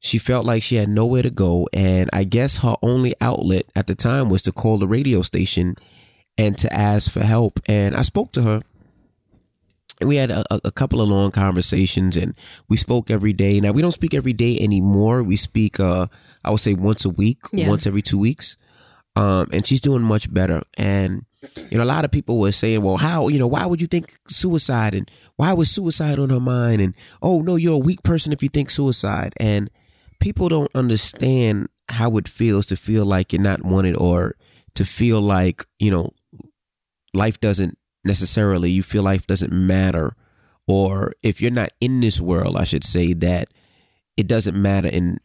[0.00, 1.68] She felt like she had nowhere to go.
[1.74, 5.76] And I guess her only outlet at the time was to call the radio station
[6.38, 7.60] and to ask for help.
[7.66, 8.62] And I spoke to her.
[10.00, 12.34] And we had a, a couple of long conversations and
[12.70, 13.60] we spoke every day.
[13.60, 15.22] Now we don't speak every day anymore.
[15.22, 16.06] We speak uh
[16.42, 17.68] I would say once a week, Yeah.
[17.68, 18.56] once every two weeks.
[19.20, 20.62] Um and she's doing much better.
[20.76, 21.26] And
[21.70, 23.86] you know, a lot of people were saying, Well, how, you know, why would you
[23.86, 26.80] think suicide and why was suicide on her mind?
[26.80, 29.34] And oh no, you're a weak person if you think suicide.
[29.38, 29.70] And
[30.20, 34.36] people don't understand how it feels to feel like you're not wanted or
[34.74, 36.10] to feel like, you know,
[37.12, 40.14] life doesn't necessarily, you feel life doesn't matter.
[40.66, 43.48] Or if you're not in this world, I should say that
[44.16, 45.18] it doesn't matter in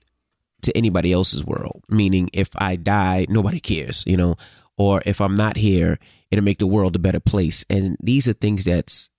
[0.65, 1.83] to anybody else's world.
[1.89, 4.35] Meaning if I die, nobody cares, you know,
[4.77, 5.99] or if I'm not here,
[6.31, 7.65] it'll make the world a better place.
[7.69, 9.09] And these are things that's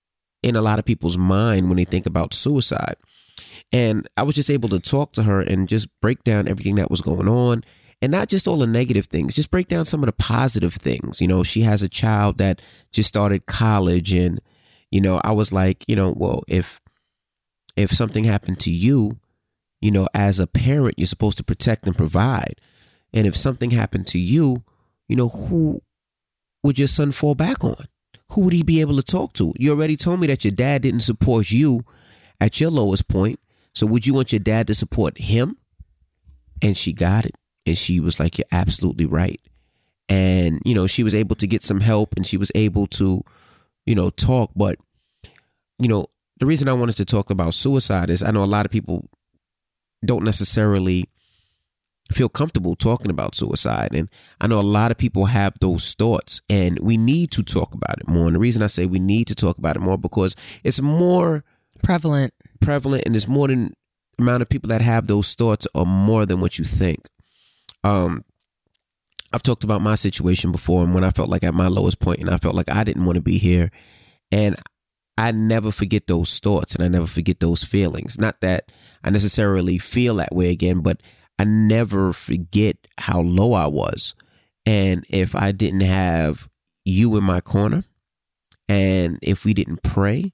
[0.42, 2.96] in a lot of people's mind when they think about suicide.
[3.72, 6.90] And I was just able to talk to her and just break down everything that
[6.90, 7.64] was going on
[8.02, 11.20] and not just all the negative things, just break down some of the positive things.
[11.20, 12.60] You know, she has a child that
[12.92, 14.40] just started college and,
[14.90, 16.80] you know, I was like, you know, well, if
[17.76, 19.18] if something happened to you,
[19.86, 22.56] you know, as a parent, you're supposed to protect and provide.
[23.14, 24.64] And if something happened to you,
[25.08, 25.80] you know, who
[26.64, 27.84] would your son fall back on?
[28.32, 29.52] Who would he be able to talk to?
[29.58, 31.82] You already told me that your dad didn't support you
[32.40, 33.38] at your lowest point.
[33.74, 35.56] So would you want your dad to support him?
[36.60, 37.36] And she got it.
[37.66, 39.40] And she was like, You're absolutely right.
[40.08, 43.22] and you know she was able to get some help and she was able to
[43.86, 44.76] you know talk but
[45.78, 46.06] you know
[46.40, 49.08] the reason i wanted to talk about suicide is i know a lot of people
[50.04, 51.08] don't necessarily
[52.12, 53.90] feel comfortable talking about suicide.
[53.92, 54.08] And
[54.40, 57.98] i know a lot of people have those thoughts and we need to talk about
[57.98, 58.26] it more.
[58.26, 61.44] And the reason i say we need to talk about it more because it's more
[61.82, 62.32] prevalent.
[62.60, 63.74] prevalent and it's more than
[64.18, 67.08] amount of people that have those thoughts are more than what you think.
[67.82, 68.24] Um
[69.32, 72.20] I've talked about my situation before and when I felt like at my lowest point
[72.20, 73.70] and I felt like I didn't want to be here.
[74.30, 74.56] And
[75.18, 78.18] I never forget those thoughts and I never forget those feelings.
[78.18, 78.70] Not that
[79.02, 81.02] I necessarily feel that way again, but
[81.38, 84.14] I never forget how low I was.
[84.66, 86.48] And if I didn't have
[86.84, 87.84] you in my corner
[88.68, 90.32] and if we didn't pray,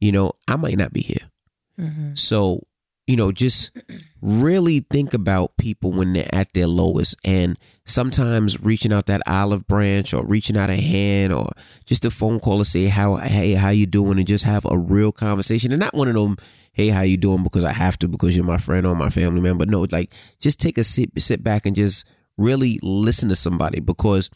[0.00, 1.30] you know, I might not be here.
[1.78, 2.14] Mm-hmm.
[2.14, 2.66] So,
[3.06, 3.76] you know, just
[4.20, 9.66] really think about people when they're at their lowest and sometimes reaching out that olive
[9.66, 11.50] branch or reaching out a hand or
[11.84, 14.18] just a phone call to say how hey how you doing?
[14.18, 15.72] and just have a real conversation.
[15.72, 16.36] And not one of them
[16.72, 17.42] hey how you doing?
[17.42, 19.66] because I have to because you're my friend or my family member.
[19.66, 22.06] But no like just take a sit sit back and just
[22.38, 24.30] really listen to somebody because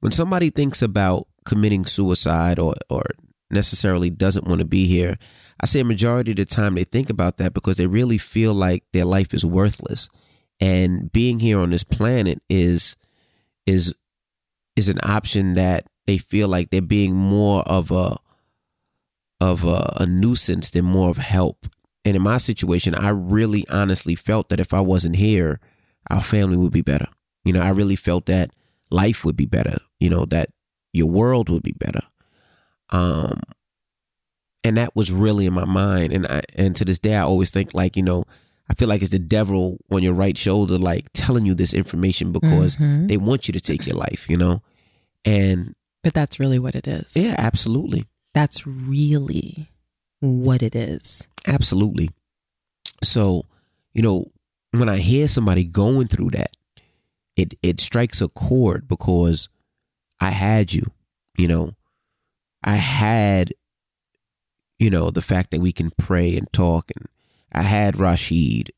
[0.00, 3.04] when somebody thinks about committing suicide or or
[3.50, 5.16] necessarily doesn't want to be here
[5.60, 8.54] I say a majority of the time they think about that because they really feel
[8.54, 10.08] like their life is worthless
[10.62, 12.94] and being here on this planet is
[13.66, 13.92] is
[14.76, 18.16] is an option that they feel like they're being more of a
[19.40, 21.66] of a, a nuisance than more of help.
[22.04, 25.58] And in my situation, I really honestly felt that if I wasn't here,
[26.08, 27.08] our family would be better.
[27.44, 28.52] You know, I really felt that
[28.88, 30.50] life would be better, you know, that
[30.92, 32.02] your world would be better.
[32.90, 33.40] Um
[34.62, 37.50] and that was really in my mind and I and to this day I always
[37.50, 38.22] think like, you know,
[38.72, 42.32] I feel like it's the devil on your right shoulder, like telling you this information
[42.32, 43.06] because mm-hmm.
[43.06, 44.62] they want you to take your life, you know?
[45.26, 47.14] And But that's really what it is.
[47.14, 48.06] Yeah, absolutely.
[48.32, 49.68] That's really
[50.20, 51.28] what it is.
[51.46, 52.08] Absolutely.
[53.02, 53.44] So,
[53.92, 54.32] you know,
[54.70, 56.56] when I hear somebody going through that,
[57.36, 59.50] it it strikes a chord because
[60.18, 60.84] I had you,
[61.36, 61.74] you know.
[62.64, 63.52] I had
[64.78, 67.06] you know, the fact that we can pray and talk and
[67.52, 68.72] I had Rashid.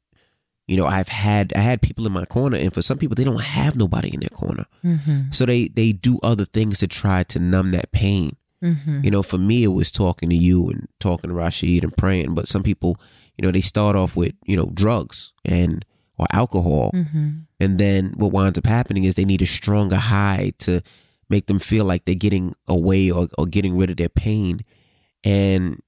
[0.66, 3.24] You know, I've had I had people in my corner, and for some people, they
[3.24, 5.30] don't have nobody in their corner, mm-hmm.
[5.30, 8.36] so they they do other things to try to numb that pain.
[8.62, 9.00] Mm-hmm.
[9.04, 12.34] You know, for me, it was talking to you and talking to Rashid and praying.
[12.34, 12.98] But some people,
[13.36, 15.84] you know, they start off with you know drugs and
[16.16, 17.30] or alcohol, mm-hmm.
[17.60, 20.80] and then what winds up happening is they need a stronger high to
[21.28, 24.64] make them feel like they're getting away or, or getting rid of their pain.
[25.24, 25.82] And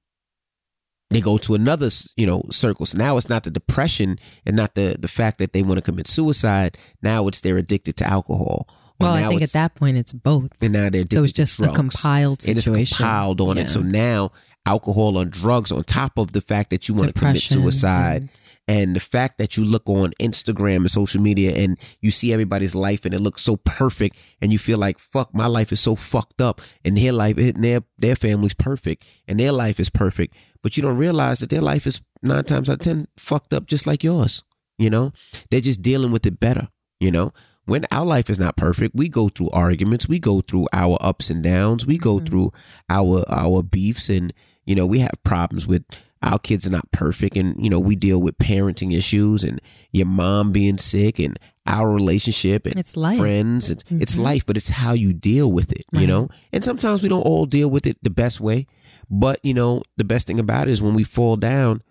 [1.10, 2.86] they go to another you know circle.
[2.86, 5.82] So now it's not the depression and not the the fact that they want to
[5.82, 6.76] commit suicide.
[7.02, 8.68] Now it's they're addicted to alcohol.
[8.98, 10.50] Well i think at that point it's both.
[10.62, 13.64] And now they're so it's just a compiled situation and it's compiled on yeah.
[13.64, 14.32] it so now
[14.64, 18.30] alcohol and drugs on top of the fact that you want to commit suicide and,
[18.68, 22.74] and the fact that you look on Instagram and social media and you see everybody's
[22.74, 25.94] life and it looks so perfect and you feel like fuck my life is so
[25.94, 26.60] fucked up.
[26.84, 30.34] And their life and their their family's perfect and their life is perfect
[30.66, 33.68] but you don't realize that their life is nine times out of ten fucked up
[33.68, 34.42] just like yours.
[34.78, 35.12] You know,
[35.48, 36.66] they're just dealing with it better.
[36.98, 37.32] You know,
[37.66, 41.30] when our life is not perfect, we go through arguments, we go through our ups
[41.30, 42.26] and downs, we go mm-hmm.
[42.26, 42.50] through
[42.90, 45.84] our our beefs, and you know, we have problems with
[46.20, 49.60] our kids are not perfect, and you know, we deal with parenting issues and
[49.92, 53.18] your mom being sick and our relationship and it's life.
[53.20, 53.70] friends.
[53.70, 54.02] And mm-hmm.
[54.02, 56.00] It's life, but it's how you deal with it, right.
[56.00, 56.28] you know.
[56.52, 58.66] And sometimes we don't all deal with it the best way.
[59.10, 61.82] But you know, the best thing about it is when we fall down,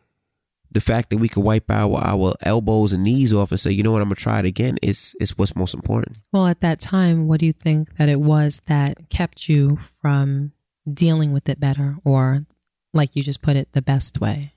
[0.71, 3.83] the fact that we can wipe our our elbows and knees off and say, you
[3.83, 4.77] know what, I'm gonna try it again.
[4.81, 6.17] Is is what's most important.
[6.31, 10.51] Well, at that time, what do you think that it was that kept you from
[10.91, 12.45] dealing with it better, or
[12.93, 14.53] like you just put it, the best way?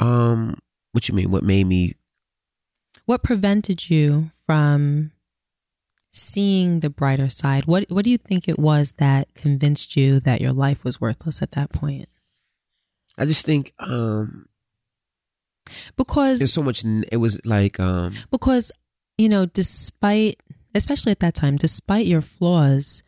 [0.00, 0.58] Um,
[0.92, 1.30] what you mean?
[1.30, 1.94] What made me?
[3.06, 5.12] What prevented you from
[6.14, 7.66] seeing the brighter side.
[7.66, 11.42] What what do you think it was that convinced you that your life was worthless
[11.42, 12.08] at that point?
[13.18, 14.46] I just think um
[15.96, 18.70] because there's so much it was like um because
[19.18, 20.40] you know despite
[20.74, 23.02] especially at that time despite your flaws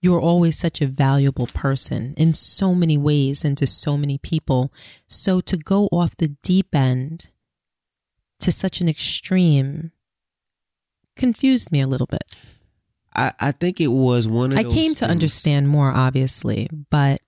[0.00, 4.16] you were always such a valuable person in so many ways and to so many
[4.18, 4.72] people
[5.06, 7.30] so to go off the deep end
[8.40, 9.92] to such an extreme
[11.18, 12.24] confused me a little bit.
[13.14, 17.20] I, I think it was one of I came to understand more, obviously, but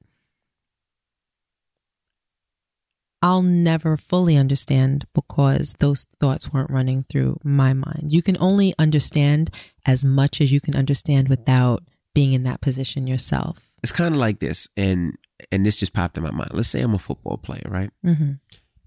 [3.22, 8.12] I'll never fully understand because those thoughts weren't running through my mind.
[8.12, 9.50] You can only understand
[9.84, 11.82] as much as you can understand without
[12.14, 13.70] being in that position yourself.
[13.82, 15.16] It's kind of like this, and
[15.52, 16.50] and this just popped in my mind.
[16.52, 17.90] Let's say I'm a football player, right?
[18.04, 18.32] Mm-hmm.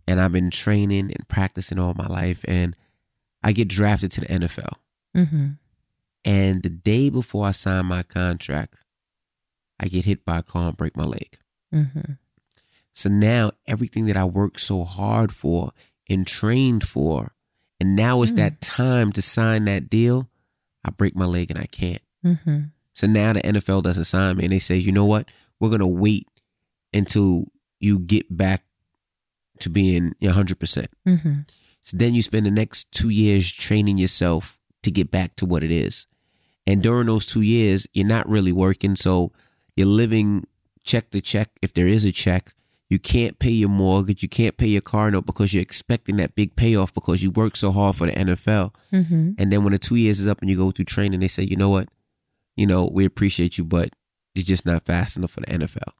[0.08, 2.76] And I've been training and practicing all my life, and
[3.44, 4.74] I get drafted to the NFL.
[5.16, 5.48] Mm-hmm.
[6.26, 8.76] And the day before I sign my contract,
[9.80, 11.38] I get hit by a car and break my leg.
[11.74, 12.14] Mm-hmm.
[12.94, 15.72] So now everything that I worked so hard for
[16.10, 17.34] and trained for,
[17.80, 18.38] and now it's Mm.
[18.38, 20.30] that time to sign that deal,
[20.86, 22.02] I break my leg and I can't.
[22.26, 22.60] Mm-hmm.
[22.94, 25.28] So now the NFL doesn't sign me and they say, you know what?
[25.60, 26.28] We're going to wait
[26.94, 27.46] until
[27.80, 28.64] you get back
[29.60, 30.88] to being 100%.
[31.08, 31.34] Mm-hmm.
[31.82, 35.64] So then you spend the next two years training yourself to get back to what
[35.64, 36.08] it is.
[36.66, 38.96] And during those two years, you're not really working.
[38.96, 39.32] So
[39.76, 40.46] you're living
[40.84, 41.50] check to check.
[41.62, 42.54] If there is a check,
[42.90, 44.22] you can't pay your mortgage.
[44.22, 47.58] You can't pay your car note because you're expecting that big payoff because you worked
[47.58, 48.74] so hard for the NFL.
[48.92, 49.32] Mm-hmm.
[49.38, 51.44] And then when the two years is up and you go through training, they say,
[51.44, 51.90] you know what?
[52.56, 53.90] You know, we appreciate you, but
[54.36, 55.94] you're just not fast enough for the NFL.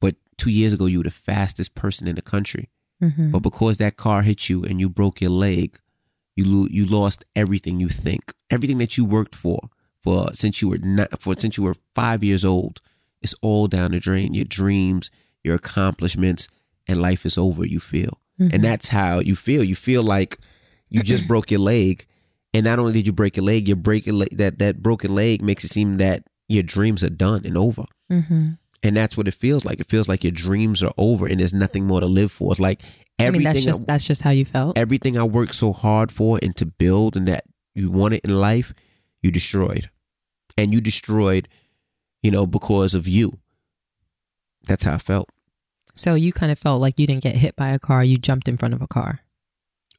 [0.00, 2.68] But two years ago, you were the fastest person in the country.
[3.02, 3.30] Mm-hmm.
[3.30, 5.78] But because that car hit you and you broke your leg,
[6.36, 9.68] you lo- you lost everything you think, everything that you worked for
[10.02, 12.80] for since you were not for since you were five years old.
[13.22, 14.34] It's all down the drain.
[14.34, 15.10] Your dreams,
[15.42, 16.48] your accomplishments,
[16.86, 17.64] and life is over.
[17.66, 18.52] You feel, Mm-hmm.
[18.54, 19.62] and that's how you feel.
[19.62, 20.38] You feel like
[20.90, 22.04] you just broke your leg,
[22.52, 25.14] and not only did you break your leg, your break your leg, that that broken
[25.14, 27.84] leg makes it seem that your dreams are done and over.
[28.10, 28.50] Mm-hmm.
[28.82, 29.80] And that's what it feels like.
[29.80, 32.52] It feels like your dreams are over and there's nothing more to live for.
[32.52, 32.82] It's like
[33.18, 34.76] I mean, everything that's just that's just how you felt.
[34.76, 37.44] everything I worked so hard for and to build and that
[37.74, 38.74] you wanted in life,
[39.22, 39.90] you destroyed.
[40.56, 41.48] And you destroyed,
[42.22, 43.38] you know, because of you.
[44.66, 45.28] That's how I felt.
[45.96, 48.48] So you kind of felt like you didn't get hit by a car; you jumped
[48.48, 49.20] in front of a car.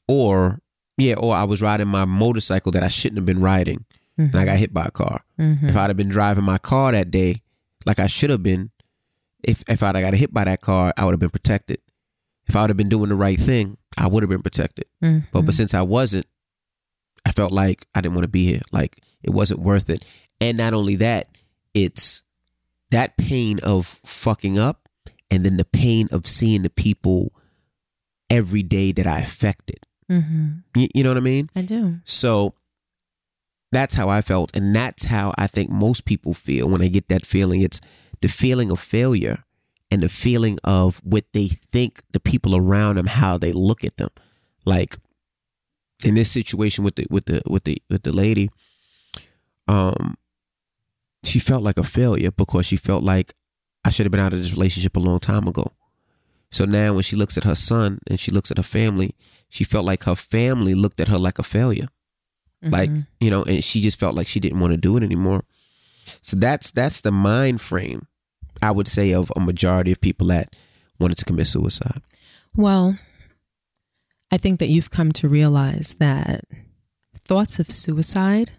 [0.07, 0.59] Or,
[0.97, 3.85] yeah, or I was riding my motorcycle that I shouldn't have been riding
[4.17, 5.21] and I got hit by a car.
[5.39, 5.69] Mm-hmm.
[5.69, 7.41] If I'd have been driving my car that day
[7.85, 8.71] like I should have been,
[9.43, 11.79] if, if I'd have got hit by that car, I would have been protected.
[12.47, 14.85] If I would have been doing the right thing, I would have been protected.
[15.03, 15.27] Mm-hmm.
[15.31, 16.27] But but since I wasn't,
[17.25, 18.61] I felt like I didn't want to be here.
[18.71, 20.03] Like it wasn't worth it.
[20.39, 21.27] And not only that,
[21.73, 22.23] it's
[22.91, 24.87] that pain of fucking up
[25.31, 27.33] and then the pain of seeing the people
[28.29, 29.79] every day that I affected.
[30.09, 30.59] mm-hmm.
[30.75, 31.49] You, you know what I mean?
[31.55, 31.99] I do.
[32.05, 32.53] So
[33.71, 34.55] that's how I felt.
[34.55, 37.61] And that's how I think most people feel when they get that feeling.
[37.61, 37.81] It's
[38.21, 39.43] the feeling of failure
[39.91, 43.97] and the feeling of what they think the people around them, how they look at
[43.97, 44.09] them.
[44.65, 44.97] Like
[46.03, 48.49] in this situation with the with the with the with the lady,
[49.67, 50.17] um,
[51.23, 53.33] she felt like a failure because she felt like
[53.83, 55.71] I should have been out of this relationship a long time ago.
[56.51, 59.15] So now when she looks at her son and she looks at her family,
[59.49, 61.87] she felt like her family looked at her like a failure.
[62.61, 63.05] Like, Mhm.
[63.19, 65.43] you know, and she just felt like she didn't want to do it anymore.
[66.23, 68.07] So that's that's the mind frame
[68.61, 70.55] I would say of a majority of people that
[70.99, 72.01] wanted to commit suicide.
[72.55, 72.97] Well,
[74.31, 76.45] I think that you've come to realize that
[77.25, 78.51] thoughts of suicide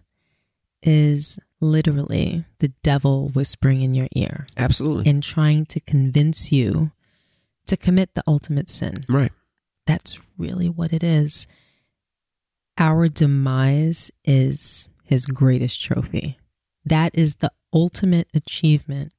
[0.83, 5.11] is literally the devil whispering in your ear Absolutely.
[5.11, 6.93] and trying to convince you
[7.67, 9.05] to commit the ultimate sin.
[9.09, 9.33] right.
[9.87, 11.47] That's really what it is.
[12.77, 16.39] Our demise is his greatest trophy.
[16.85, 19.13] That is the ultimate achievement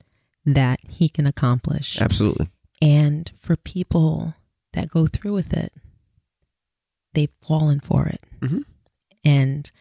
[0.47, 2.01] that he can accomplish.
[2.01, 2.49] Absolutely.
[2.81, 4.33] And for people
[4.73, 5.73] that go through with it,
[7.13, 8.21] they've fallen for it.
[8.39, 8.63] Mhm.
[9.23, 9.71] And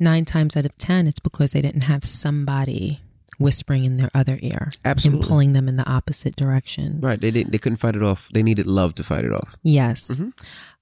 [0.00, 3.00] nine times out of 10, it's because they didn't have somebody
[3.38, 5.26] whispering in their other ear and Absolutely.
[5.26, 7.00] pulling them in the opposite direction.
[7.00, 7.20] Right.
[7.20, 8.28] They didn't they couldn't fight it off.
[8.32, 9.56] They needed love to fight it off.
[9.62, 10.16] Yes.
[10.16, 10.32] Mhm.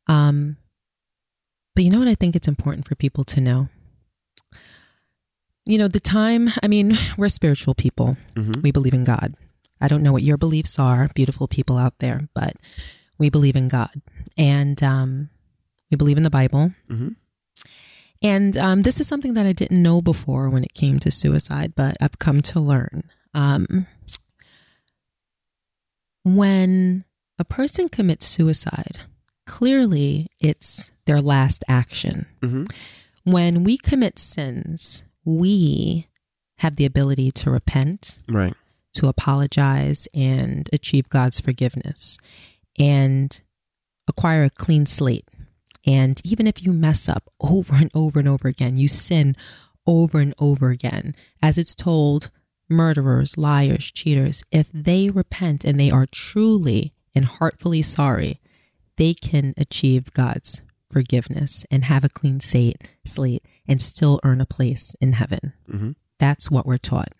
[0.09, 0.57] Um,
[1.75, 3.69] but you know what I think it's important for people to know?
[5.67, 8.17] You know, the time, I mean, we're spiritual people.
[8.35, 8.63] Mhm.
[8.63, 9.35] We believe in God.
[9.81, 12.55] I don't know what your beliefs are, beautiful people out there, but
[13.19, 14.03] we believe in God.
[14.37, 15.31] And um,
[15.91, 16.73] we believe in the Bible.
[16.89, 17.17] Mhm.
[18.23, 21.73] And um, this is something that I didn't know before when it came to suicide,
[21.75, 23.05] but I've come to learn.
[23.33, 23.87] Um,
[26.23, 27.05] when
[27.39, 28.99] a person commits suicide,
[29.47, 32.27] clearly it's their last action.
[32.43, 32.71] Mhm.
[33.25, 36.07] When we commit sins, we
[36.59, 38.55] have the ability to repent, Right.
[38.95, 42.19] to apologize, and achieve God's forgiveness
[42.79, 43.41] and
[44.09, 45.27] acquire a clean slate.
[45.87, 49.37] And even if you mess up over and over and over again, you sin
[49.87, 52.31] over and over again, as it's told
[52.69, 58.41] murderers, liars, cheaters, if they repent and they are truly and heartfully sorry,
[58.97, 60.63] they can achieve God's
[60.93, 65.53] forgiveness and have a clean slate, slate and still earn a place in heaven.
[65.71, 65.95] Mhm.
[66.19, 67.13] That's what we're taught.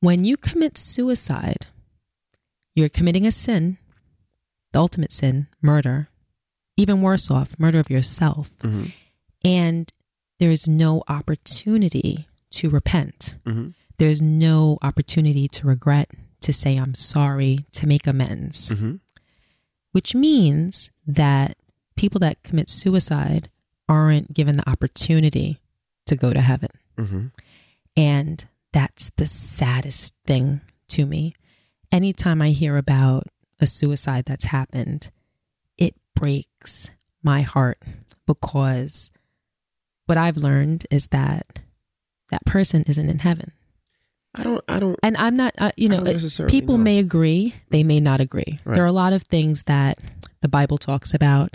[0.00, 1.66] When you commit suicide,
[2.74, 3.78] you're committing a sin,
[4.72, 6.08] the ultimate sin, murder,
[6.76, 8.50] even worse off, murder of yourself.
[8.60, 8.92] Mhm.
[9.44, 9.92] And
[10.38, 13.36] there's no opportunity to repent.
[13.44, 13.74] Mhm.
[13.98, 19.00] There's no opportunity to regret, to say, I'm sorry, to make amends, Mhm.
[19.90, 21.56] which means that
[21.96, 23.50] people that commit suicide
[23.92, 25.60] aren't given the opportunity
[26.06, 26.70] to go to heaven.
[26.96, 27.30] Mhm.
[27.96, 31.34] And that's the saddest thing to me.
[31.90, 33.26] Anytime I hear about
[33.60, 35.10] a suicide that's happened,
[35.76, 36.90] it breaks
[37.22, 37.78] my heart
[38.26, 39.10] because
[40.06, 41.60] what I've learned is that
[42.30, 43.52] that person isn't in heaven.
[44.34, 44.64] I don't.
[44.66, 44.98] I don't.
[45.02, 46.84] And I'm not, uh, you know, uh, people know.
[46.84, 48.58] may agree, they may not agree.
[48.64, 48.74] Right.
[48.74, 49.98] There are a lot of things that
[50.40, 51.54] the Bible talks about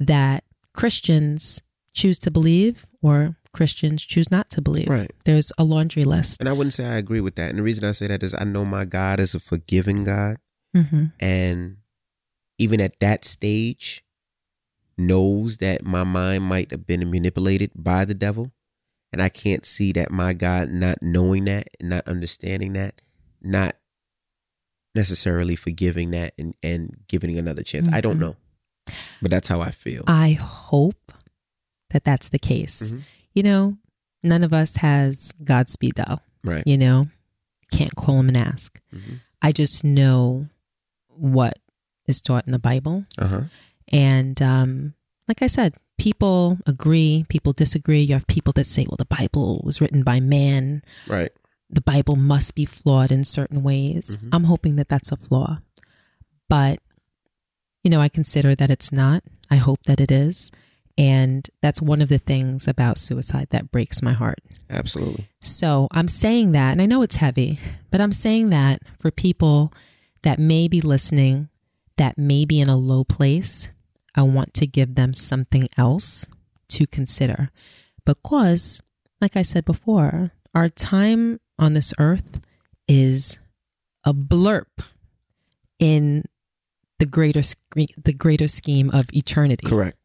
[0.00, 1.62] that Christians
[1.94, 4.88] choose to believe or Christians choose not to believe.
[4.88, 5.10] Right.
[5.24, 6.40] There's a laundry list.
[6.40, 7.50] And I wouldn't say I agree with that.
[7.50, 10.36] And the reason I say that is I know my God is a forgiving God,
[10.74, 11.76] hmm and
[12.58, 14.04] even at that stage,
[14.96, 18.52] knows that my mind might have been manipulated by the devil,
[19.12, 23.00] and I can't see that my God not knowing that and not understanding that,
[23.42, 23.76] not
[24.94, 27.88] necessarily forgiving that and and giving another chance.
[27.92, 28.20] I don't Mhm.
[28.20, 28.36] know,
[29.20, 30.04] but that's how I feel.
[30.06, 31.12] I hope
[31.90, 32.90] that that's the case.
[32.90, 33.02] Mhm.
[33.34, 33.78] You know,
[34.22, 36.18] none of us has Godspeed though.
[36.42, 36.62] right.
[36.66, 37.08] You know,
[37.72, 38.80] can't call him and ask.
[38.94, 39.20] Mhm.
[39.42, 40.48] I just know
[41.08, 41.58] what
[42.06, 43.04] is taught in the Bible.
[43.18, 43.42] Uh huh.
[43.92, 44.94] And um,
[45.28, 48.02] like I said, people agree, people disagree.
[48.02, 50.82] You have people that say, well, the Bible was written by man.
[51.06, 51.30] Right.
[51.70, 54.18] The Bible must be flawed in certain ways.
[54.20, 54.28] Mhm.
[54.32, 55.58] I'm hoping that that's a flaw.
[56.48, 56.78] But,
[57.82, 59.24] you know, I consider that it's not.
[59.50, 60.50] I hope that it is.
[60.96, 64.38] And that's one of the things about suicide that breaks my heart.
[64.70, 65.28] Absolutely.
[65.40, 67.58] So I'm saying that, and I know it's heavy,
[67.90, 69.72] but I'm saying that for people
[70.22, 71.48] that may be listening,
[71.96, 73.70] that may be in a low place,
[74.14, 76.26] I want to give them something else
[76.68, 77.50] to consider.
[78.06, 78.80] Because,
[79.20, 82.40] like I said before, our time on this earth
[82.86, 83.38] is
[84.04, 84.66] a blurb
[85.78, 86.24] in
[86.98, 87.42] the greater
[87.74, 89.96] the greater scheme of eternity Correct.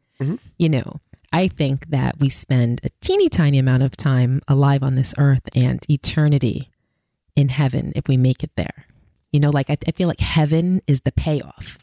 [0.57, 0.99] You know,
[1.31, 5.47] I think that we spend a teeny tiny amount of time alive on this earth
[5.55, 6.69] and eternity
[7.35, 8.85] in heaven if we make it there.
[9.31, 11.77] You know, like I, I feel like heaven is the payoff,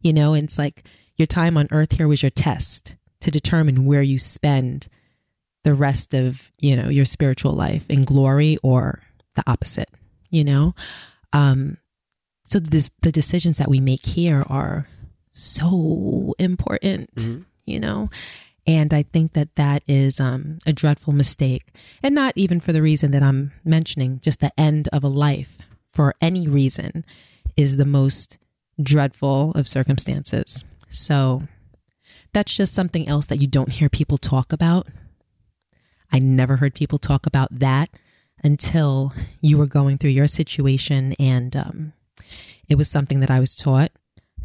[0.00, 0.82] you know, and it's like
[1.16, 4.88] your time on earth here was your test to determine where you spend
[5.64, 9.00] the rest of, you know, your spiritual life in glory or
[9.34, 9.90] the opposite,
[10.30, 10.74] you know?
[11.32, 11.76] Um,
[12.44, 14.88] so this, the decisions that we make here are
[15.32, 17.44] so important Mhm.
[17.66, 18.08] You know?
[18.68, 21.68] And i think that that is um, a dreadful mistake.
[22.02, 25.58] And not even for the reason that i'm mentioning just the end of a life
[25.92, 27.04] for any reason
[27.56, 28.38] is the most
[28.80, 30.64] dreadful of circumstances.
[30.88, 31.42] So
[32.32, 34.86] that's just something else that you don't hear people talk about.
[36.12, 37.88] I never heard people talk about that
[38.44, 41.92] until you were going through your situation and um,
[42.68, 43.90] it was something that i was taught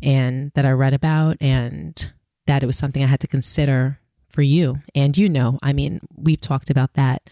[0.01, 2.11] and that i read about and
[2.51, 3.97] that it was something I had to consider
[4.29, 4.75] for you.
[4.93, 7.29] And you know, I mean, we've talked about that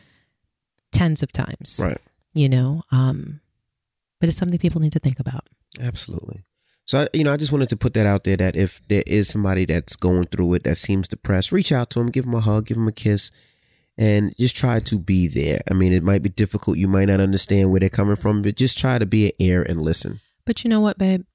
[0.93, 1.97] tens of times, Right.
[2.33, 3.41] you know, um,
[4.21, 5.43] but it's something people need to think about.
[5.81, 6.45] Absolutely.
[6.85, 9.27] So, you know, I just wanted to put that out there that if there is
[9.27, 12.39] somebody that's going through it that seems depressed, reach out to them, give them a
[12.39, 13.29] hug, give them a kiss,
[13.97, 15.59] and just try to be there.
[15.69, 16.77] I mean, it might be difficult.
[16.77, 19.61] You might not understand where they're coming from, but just try to be an ear
[19.61, 20.21] and listen.
[20.45, 21.25] But you know what, babe?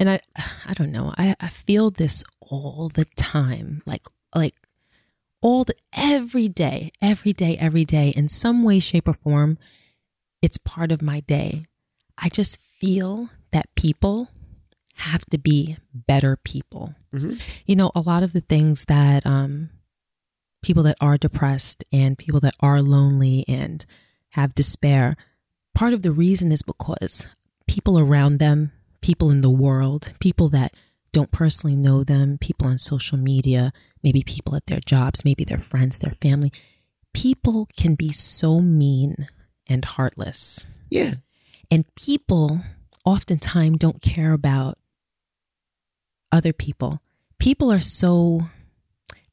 [0.00, 0.20] And I,
[0.66, 1.12] I don't know.
[1.18, 4.02] I, I feel this all the time, like,
[4.34, 4.54] like
[5.42, 9.58] all the, every day, every day, every day, in some way, shape, or form,
[10.40, 11.64] it's part of my day.
[12.16, 14.28] I just feel that people
[14.96, 16.94] have to be better people.
[17.12, 17.40] Mhm.
[17.66, 19.68] You know, a lot of the things that um,
[20.62, 23.84] people that are depressed and people that are lonely and
[24.30, 25.16] have despair,
[25.74, 27.26] part of the reason is because
[27.66, 30.74] people around them, people in the world, people that
[31.12, 33.72] don't personally know them, people on social media,
[34.02, 36.52] maybe people at their jobs, maybe their friends, their family,
[37.12, 39.26] people can be so mean
[39.68, 40.66] and heartless.
[40.90, 41.14] Yeah.
[41.70, 42.60] And people
[43.04, 44.78] oftentimes don't care about
[46.32, 47.00] other people.
[47.38, 48.42] People are so,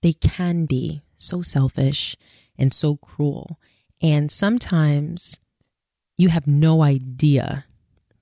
[0.01, 2.15] they can be so selfish
[2.57, 3.59] and so cruel.
[4.01, 5.39] And sometimes
[6.17, 7.65] you have no idea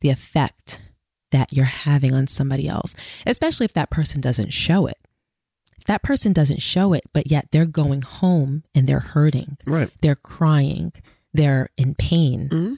[0.02, 0.82] the effect
[1.32, 2.93] that you're having on somebody else,
[3.26, 4.97] especially if that person doesn't show it.
[5.78, 9.89] If that person doesn't show it, but yet they're going home and they're hurting, Right.
[10.01, 10.93] they're crying,
[11.34, 12.49] they're in pain.
[12.49, 12.78] Mhm.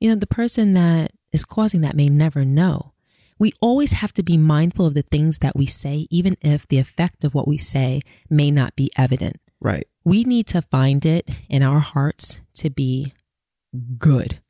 [0.00, 2.92] You know, the person that is causing that may never know.
[3.38, 6.78] We always have to be mindful of the things that we say, even if the
[6.78, 9.36] effect of what we say may not be evident.
[9.60, 9.86] Right.
[10.04, 13.12] We need to find it in our hearts to be
[13.98, 14.40] good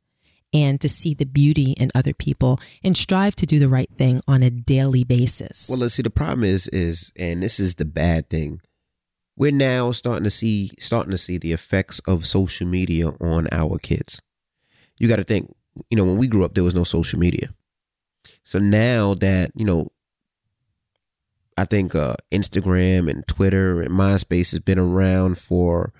[0.53, 4.21] and to see the beauty in other people and strive to do the right thing
[4.27, 5.67] on a daily basis.
[5.69, 6.03] Well, let's see.
[6.03, 8.61] The problem is, is, and this is the bad thing.
[9.37, 13.77] We're now starting to see, starting to see the effects of social media on our
[13.77, 14.21] kids.
[14.97, 15.55] You got to think.
[15.89, 17.49] You know, when we grew up, there was no social media.
[18.43, 19.87] So now that you know,
[21.55, 25.93] I think uh, Instagram and Twitter and MySpace has been around for,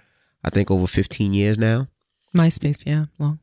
[0.44, 1.88] I think over fifteen years now.
[2.36, 3.40] MySpace, yeah, long.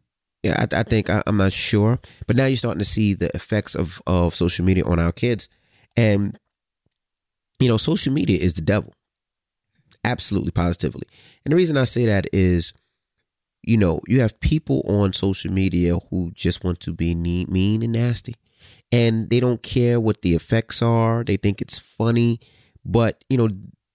[0.46, 3.34] Yeah, I, I think I, I'm not sure, but now you're starting to see the
[3.34, 5.48] effects of of social media on our kids,
[5.96, 6.38] and
[7.58, 8.94] you know, social media is the devil,
[10.04, 11.06] absolutely positively.
[11.44, 12.72] And the reason I say that is,
[13.62, 17.82] you know, you have people on social media who just want to be mean, mean
[17.82, 18.36] and nasty,
[18.92, 21.24] and they don't care what the effects are.
[21.24, 22.38] They think it's funny,
[22.84, 23.48] but you know,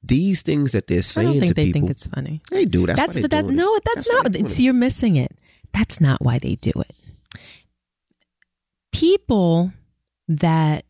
[0.03, 2.41] these things that they're I saying don't think to they people, think it's funny.
[2.51, 2.85] they do.
[2.87, 4.49] That's, That's but that no, that's, That's not.
[4.49, 5.37] So you're missing it.
[5.73, 6.91] That's not why they do it.
[8.91, 9.71] People
[10.27, 10.85] that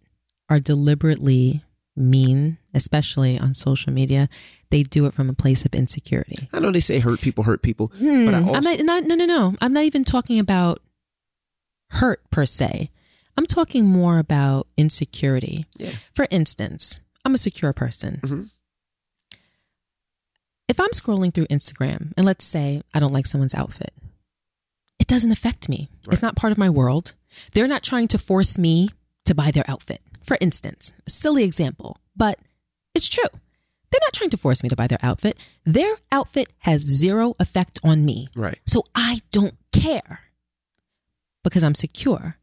[0.49, 1.63] are deliberately
[1.95, 4.27] mean, especially on social media,
[4.69, 6.49] they do it from a place of insecurity.
[6.53, 9.03] I know they say hurt people hurt people, but I Hmm, also I'm not.
[9.03, 9.55] No, no, no.
[9.61, 10.81] I'm not even talking about
[11.91, 12.89] hurt per se.
[13.37, 15.65] I'm talking more about insecurity.
[15.77, 15.91] Yeah.
[16.13, 18.19] For instance, I'm a secure person.
[18.23, 18.49] Mhm.
[20.67, 24.03] If I'm scrolling through Instagram and let's say I don't like someone's outfit, it
[25.11, 25.89] doesn't affect me.
[26.09, 27.13] It's not part of my world.
[27.53, 28.89] They're not trying to force me
[29.25, 30.01] to buy their outfit.
[30.23, 32.39] For instance, a silly example, but
[32.95, 33.31] it's true.
[33.91, 35.37] They're not trying to force me to buy their outfit.
[35.65, 38.29] Their outfit has zero effect on me.
[38.35, 38.57] right.
[38.65, 40.21] So I don't care
[41.43, 42.37] because I'm secure.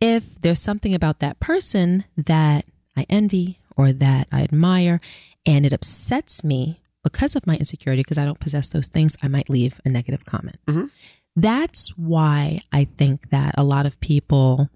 [0.00, 5.00] If there's something about that person that I envy or that I admire
[5.44, 9.28] and it upsets me because of my insecurity, because I don't possess those things, I
[9.28, 10.58] might leave a negative comment.
[10.66, 10.90] Mhm.
[11.36, 14.70] That's why I think that a lot of people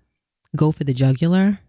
[0.54, 1.60] go for the jugular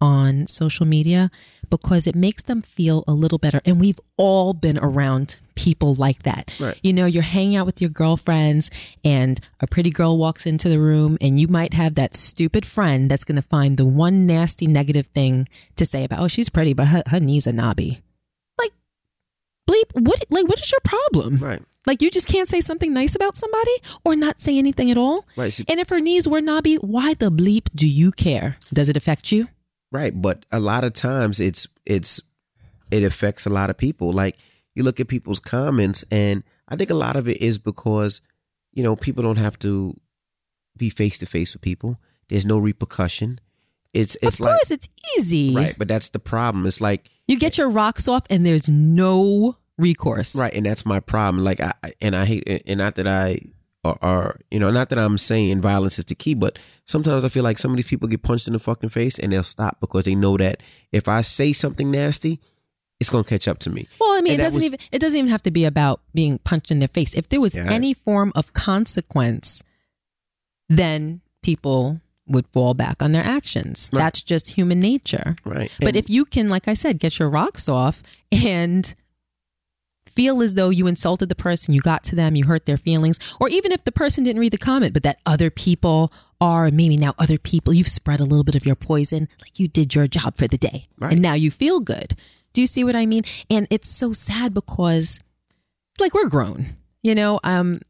[0.00, 1.30] on social media
[1.70, 3.60] because it makes them feel a little better.
[3.64, 6.54] And we've all been around people like that.
[6.60, 6.78] Right.
[6.82, 8.70] You know, you're hanging out with your girlfriends
[9.04, 13.10] and a pretty girl walks into the room and you might have that stupid friend
[13.10, 16.74] that's going to find the one nasty negative thing to say about, oh, she's pretty,
[16.74, 18.02] but her, her knees are knobby.
[19.68, 21.36] Bleep, what, like, what is your problem?
[21.38, 21.62] Right.
[21.86, 25.26] Like, you just can't say something nice about somebody or not say anything at all?
[25.36, 25.52] Right.
[25.52, 28.56] See, And if her knees were knobby, why the bleep do you care?
[28.72, 29.48] Does it affect you?
[29.92, 30.20] right.
[30.20, 32.20] But a lot of times it's it's
[32.90, 34.12] it affects a lot of people.
[34.12, 34.36] Like
[34.74, 38.20] you look at people's comments and I think a lot of it is because,
[38.72, 39.94] you know, people don't have to
[40.76, 42.00] be face to face with people.
[42.28, 43.38] There's no repercussion.
[43.94, 45.54] It's it's of like course, it's easy.
[45.54, 46.66] right, but that's the problem.
[46.66, 50.34] It's like You get your rocks off and there's no recourse.
[50.36, 51.44] Right, and that's my problem.
[51.44, 53.38] Like I and I hate and not that I
[53.84, 57.28] are, are you know not that I'm saying violence is the key, but sometimes I
[57.28, 59.78] feel like some of these people get punched in the fucking face and they'll stop
[59.80, 62.40] because they know that if I say something nasty,
[62.98, 63.86] it's gonna catch up to me.
[64.00, 66.00] Well, I mean, And it doesn't was- even it doesn't even have to be about
[66.14, 67.14] being punched in their face.
[67.14, 67.70] If there was Yeah.
[67.70, 69.62] any form of consequence,
[70.68, 73.90] then people would fall back on their actions.
[73.92, 74.00] Right.
[74.02, 75.36] That's just human nature.
[75.44, 78.02] Right, But And- if you can, like I said, get your rocks off
[78.32, 78.94] and
[80.06, 83.18] feel as though you insulted the person, you got to them, you hurt their feelings,
[83.40, 86.96] or even if the person didn't read the comment, but that other people are, maybe
[86.96, 90.06] now other people, you've spread a little bit of your poison, like you did your
[90.06, 90.86] job for the day.
[90.98, 91.12] Right.
[91.12, 92.16] And now you feel good.
[92.52, 93.22] Do you see what I mean?
[93.50, 95.18] And it's so sad because,
[95.98, 96.66] like, we're grown,
[97.02, 97.40] you know?
[97.42, 97.80] Um,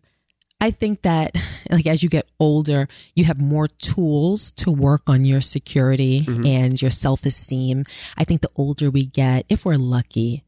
[0.64, 1.36] I think that
[1.70, 6.46] like as you get older, you have more tools to work on your security mm-hmm.
[6.46, 7.84] and your self-esteem.
[8.16, 10.42] I think the older we get, if we're lucky,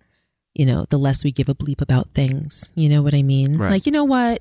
[0.54, 2.70] you know, the less we give a bleep about things.
[2.74, 3.58] You know what I mean?
[3.58, 3.72] Right.
[3.72, 4.40] Like, you know what?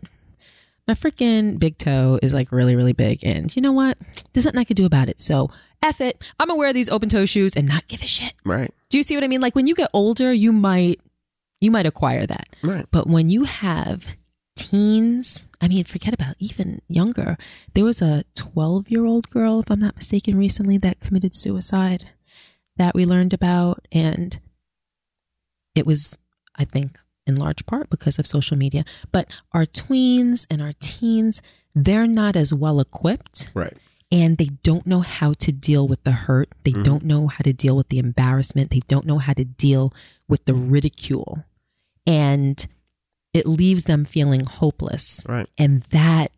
[0.87, 3.19] My freaking big toe is like really, really big.
[3.25, 3.97] And you know what?
[4.31, 5.19] There's nothing I could do about it.
[5.19, 5.49] So
[5.83, 6.23] F it.
[6.39, 8.33] I'm gonna wear these open toe shoes and not give a shit.
[8.45, 9.41] right, Do you see what I mean?
[9.41, 11.01] Like when you get older, you might
[11.59, 12.55] you might acquire that.
[12.63, 14.15] right, But when you have
[14.55, 17.37] teens, I mean, forget about even younger.
[17.73, 22.09] There was a 12 year old girl, if I'm not mistaken, recently that committed suicide
[22.77, 23.85] that we learned about.
[23.91, 24.39] And
[25.75, 26.17] it was,
[26.55, 28.85] I think, in large part because of social media.
[29.11, 31.41] But our tweens and our teens,
[31.73, 33.73] they're not as well equipped right.
[34.11, 36.49] and they don't know how to deal with the hurt.
[36.63, 36.83] They Mm-hmm.
[36.83, 38.69] don't know how to deal with the embarrassment.
[38.69, 39.93] They don't know how to deal
[40.29, 41.43] with the ridicule.
[42.07, 42.65] And
[43.35, 45.23] it leaves them feeling hopeless.
[45.27, 45.47] Right.
[45.57, 46.31] And that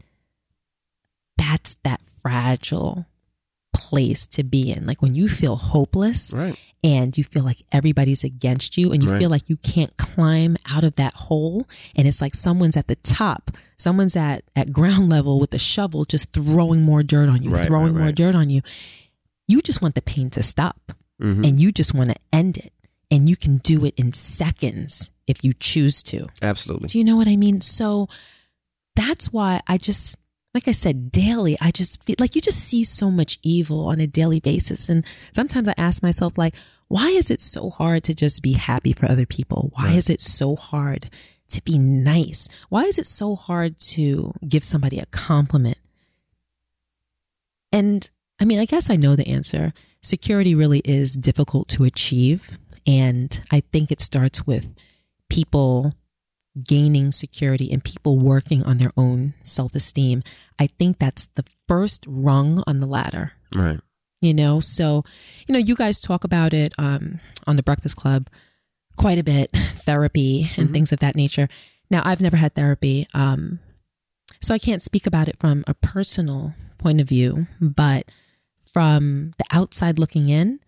[1.37, 3.05] that's that fragile
[3.73, 4.87] place to be in.
[4.87, 6.57] Like when you feel hopeless Right.
[6.83, 9.19] and you feel like everybody's against you and you Right.
[9.19, 12.95] feel like you can't climb out of that hole and it's like someone's at the
[12.95, 17.51] top someone's at at ground level with a shovel just throwing more dirt on you
[17.51, 18.61] Right, throwing more dirt on you
[19.47, 21.47] you just want the pain to stop Mhm.
[21.47, 22.73] and you just want to end it
[23.09, 26.87] and you can do it in seconds if you choose to Absolutely.
[26.87, 27.61] do you know what I mean?
[27.61, 28.07] So
[28.95, 30.15] that's why I just,
[30.53, 33.99] like I said, daily, I just feel like you just see so much evil on
[33.99, 34.89] a daily basis.
[34.89, 36.55] And sometimes I ask myself, like,
[36.87, 39.69] why is it so hard to just be happy for other people?
[39.73, 39.95] Why Right.
[39.97, 41.09] is it so hard
[41.49, 42.47] to be nice?
[42.69, 45.77] Why is it so hard to give somebody a compliment?
[47.71, 48.09] And
[48.39, 49.73] I mean, I guess I know the answer.
[50.01, 52.57] Security really is difficult to achieve.
[52.87, 54.67] And I think it starts with
[55.29, 55.93] people
[56.67, 60.23] gaining security and people working on their own self esteem.
[60.57, 63.79] I think that's the first rung on the ladder, Right.
[64.21, 64.59] you know?
[64.61, 65.03] So,
[65.47, 68.27] you know, you guys talk about it um, on the Breakfast Club
[68.95, 70.73] quite a bit therapy and Mhm.
[70.73, 71.47] things of that nature.
[71.91, 73.07] Now, I've never had therapy.
[73.13, 73.59] Um,
[74.41, 78.09] so I can't speak about it from a personal point of view, but
[78.73, 80.59] from the outside looking in,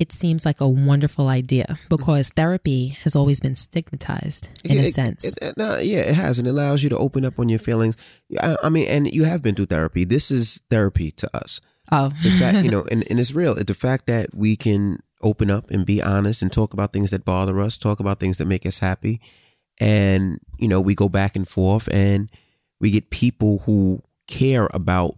[0.00, 4.86] it seems like a wonderful idea because therapy has always been stigmatized in Yeah, a
[4.86, 5.24] sense.
[5.24, 7.58] it- it- no, yeah, it has, and it allows you to open up on your
[7.58, 7.96] feelings.
[8.40, 10.04] I, I mean, and you have been through therapy.
[10.04, 11.60] This is therapy to us.
[11.92, 13.54] oh, The fact, you know, and, and it's real.
[13.54, 17.24] The fact that we can open up and be honest and talk about things that
[17.26, 19.20] bother us, talk about things that make us happy,
[19.78, 22.30] and you know, we go back and forth, and
[22.80, 25.16] we get people who care about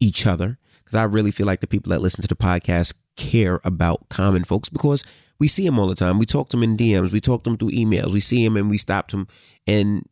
[0.00, 0.58] each other.
[0.82, 4.44] Because I really feel like the people that listen to the podcast care about common
[4.44, 5.04] folks because
[5.38, 6.18] we see them all the time.
[6.18, 8.56] We talk to them in DMs, we talk to them through emails, we see them
[8.56, 9.26] and we stop them,
[9.66, 10.06] and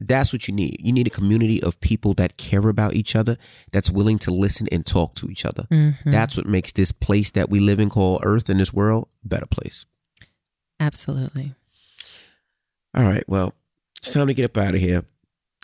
[0.00, 0.78] that's what you need.
[0.80, 3.36] You need a community of people that care about each other,
[3.72, 5.64] that's willing to listen and talk to each other.
[5.70, 5.94] Mhm.
[6.04, 9.28] That's what makes this place that we live in called Earth in this world a
[9.28, 9.84] better place.
[10.80, 11.54] absolutely.
[12.94, 13.54] All right, well,
[13.98, 15.04] it's time to get up out of here.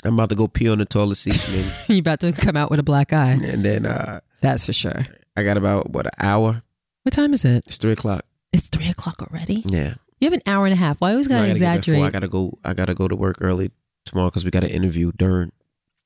[0.04, 2.70] I'm about to go pee on the toilet seat, and You're about to come out
[2.70, 3.32] with a black eye.
[3.32, 5.04] and then uh, That's for sure.
[5.36, 6.62] I got about what an hour.
[7.08, 7.64] What time is it?
[7.66, 8.26] It's three o'clock.
[8.52, 9.62] It's three o'clock already.
[9.64, 11.00] Yeah, You have an hour and a half.
[11.00, 12.02] Why always No, I gotta gotta exaggerate?
[12.02, 12.58] I gotta go.
[12.66, 13.70] I gotta go to work early
[14.04, 15.50] tomorrow because we got an interview during.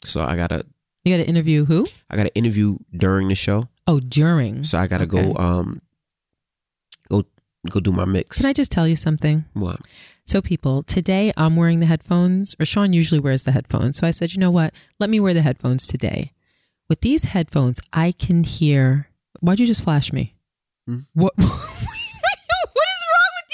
[0.04, 0.64] So I gotta.
[1.04, 1.88] you got to interview who?
[2.08, 3.68] I got to interview during the show.
[3.88, 4.62] Oh, during.
[4.62, 5.24] So I gotta Okay.
[5.24, 5.34] go.
[5.34, 5.82] Um,
[7.10, 7.24] go
[7.68, 8.40] go do my mix.
[8.40, 9.44] Can I just tell you something?
[9.54, 9.80] what?
[10.24, 12.54] So, people, today I'm wearing the headphones.
[12.54, 13.98] RaaShaun usually wears the headphones.
[13.98, 14.72] So I said, you know what?
[15.00, 16.30] Let me wear the headphones today.
[16.88, 19.08] With these headphones, I can hear.
[19.40, 20.36] Why'd you just flash me?
[20.86, 21.00] Hmm?
[21.14, 21.32] What?
[21.36, 23.46] what is wrong with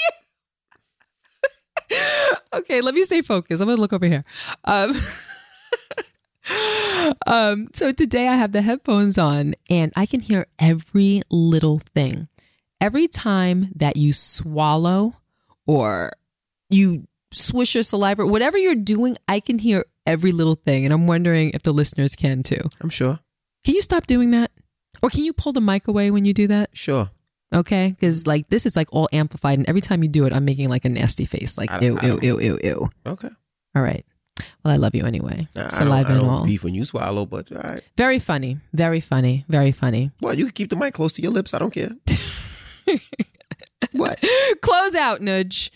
[1.91, 1.97] you?
[2.59, 3.61] okay, let me stay focused.
[3.61, 4.23] I'm gonna look over here.
[4.63, 4.93] Um,
[7.27, 12.27] um, so today I have the headphones on, and I can hear every little thing.
[12.81, 15.17] Every time that you swallow
[15.67, 16.11] or
[16.69, 20.85] you swish your saliva, whatever you're doing, I can hear every little thing.
[20.85, 22.61] And I'm wondering if the listeners can too.
[22.81, 23.19] I'm sure.
[23.65, 24.51] Can you stop doing that?
[25.03, 26.69] Or can you pull the mic away when you do that?
[26.73, 27.11] Sure.
[27.53, 27.89] Okay.
[27.91, 29.57] Because like this is like all amplified.
[29.57, 31.57] And every time you do it, I'm making like a nasty face.
[31.57, 32.89] Like, I- ew, I ew, ew, ew, ew.
[33.05, 33.29] Okay.
[33.75, 34.05] All right.
[34.63, 35.47] Well, I love you anyway.
[35.55, 36.45] I- I don't, Saliva I and don't all.
[36.45, 37.81] beef when you swallow, but all right.
[37.97, 38.59] Very funny.
[38.73, 39.45] Very funny.
[39.49, 40.11] Very funny.
[40.21, 41.53] Well, you can keep the mic close to your lips.
[41.53, 41.91] I don't care.
[43.91, 44.23] what?
[44.61, 45.71] Close out, Nudge.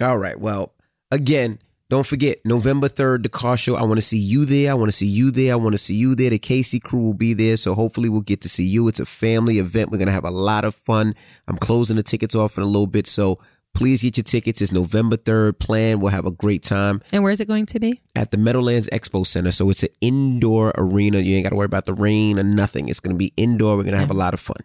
[0.00, 0.38] All right.
[0.38, 0.72] Well,
[1.10, 1.58] again,
[1.92, 3.76] don't forget November 3rd, the car show.
[3.76, 4.70] I want to see you there.
[4.70, 5.52] I want to see you there.
[5.52, 6.30] I want to see you there.
[6.30, 7.54] The Casey crew will be there.
[7.58, 8.88] So hopefully we'll get to see you.
[8.88, 9.90] It's a family event.
[9.90, 11.14] We're going to have a lot of fun.
[11.46, 13.06] I'm closing the tickets off in a little bit.
[13.06, 13.38] So
[13.74, 14.62] please get your tickets.
[14.62, 15.58] It's November 3rd.
[15.58, 16.00] Plan.
[16.00, 18.00] We'll have a great time And where's it going to be?
[18.16, 19.52] at the Meadowlands Expo Center.
[19.52, 21.18] So it's an indoor arena.
[21.18, 22.88] You ain't got to worry about the rain or nothing.
[22.88, 23.76] It's going to be indoor.
[23.76, 24.16] We're going to have a mm.
[24.16, 24.56] lot of fun.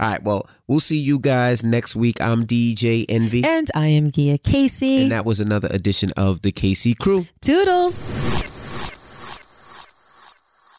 [0.00, 0.22] All right.
[0.22, 2.20] Well, we'll see you guys next week.
[2.20, 3.44] I'm DJ Envy.
[3.44, 5.02] And I am Gia Casey.
[5.02, 7.26] And that was another edition of the Casey Crew.
[7.40, 8.51] Toodles.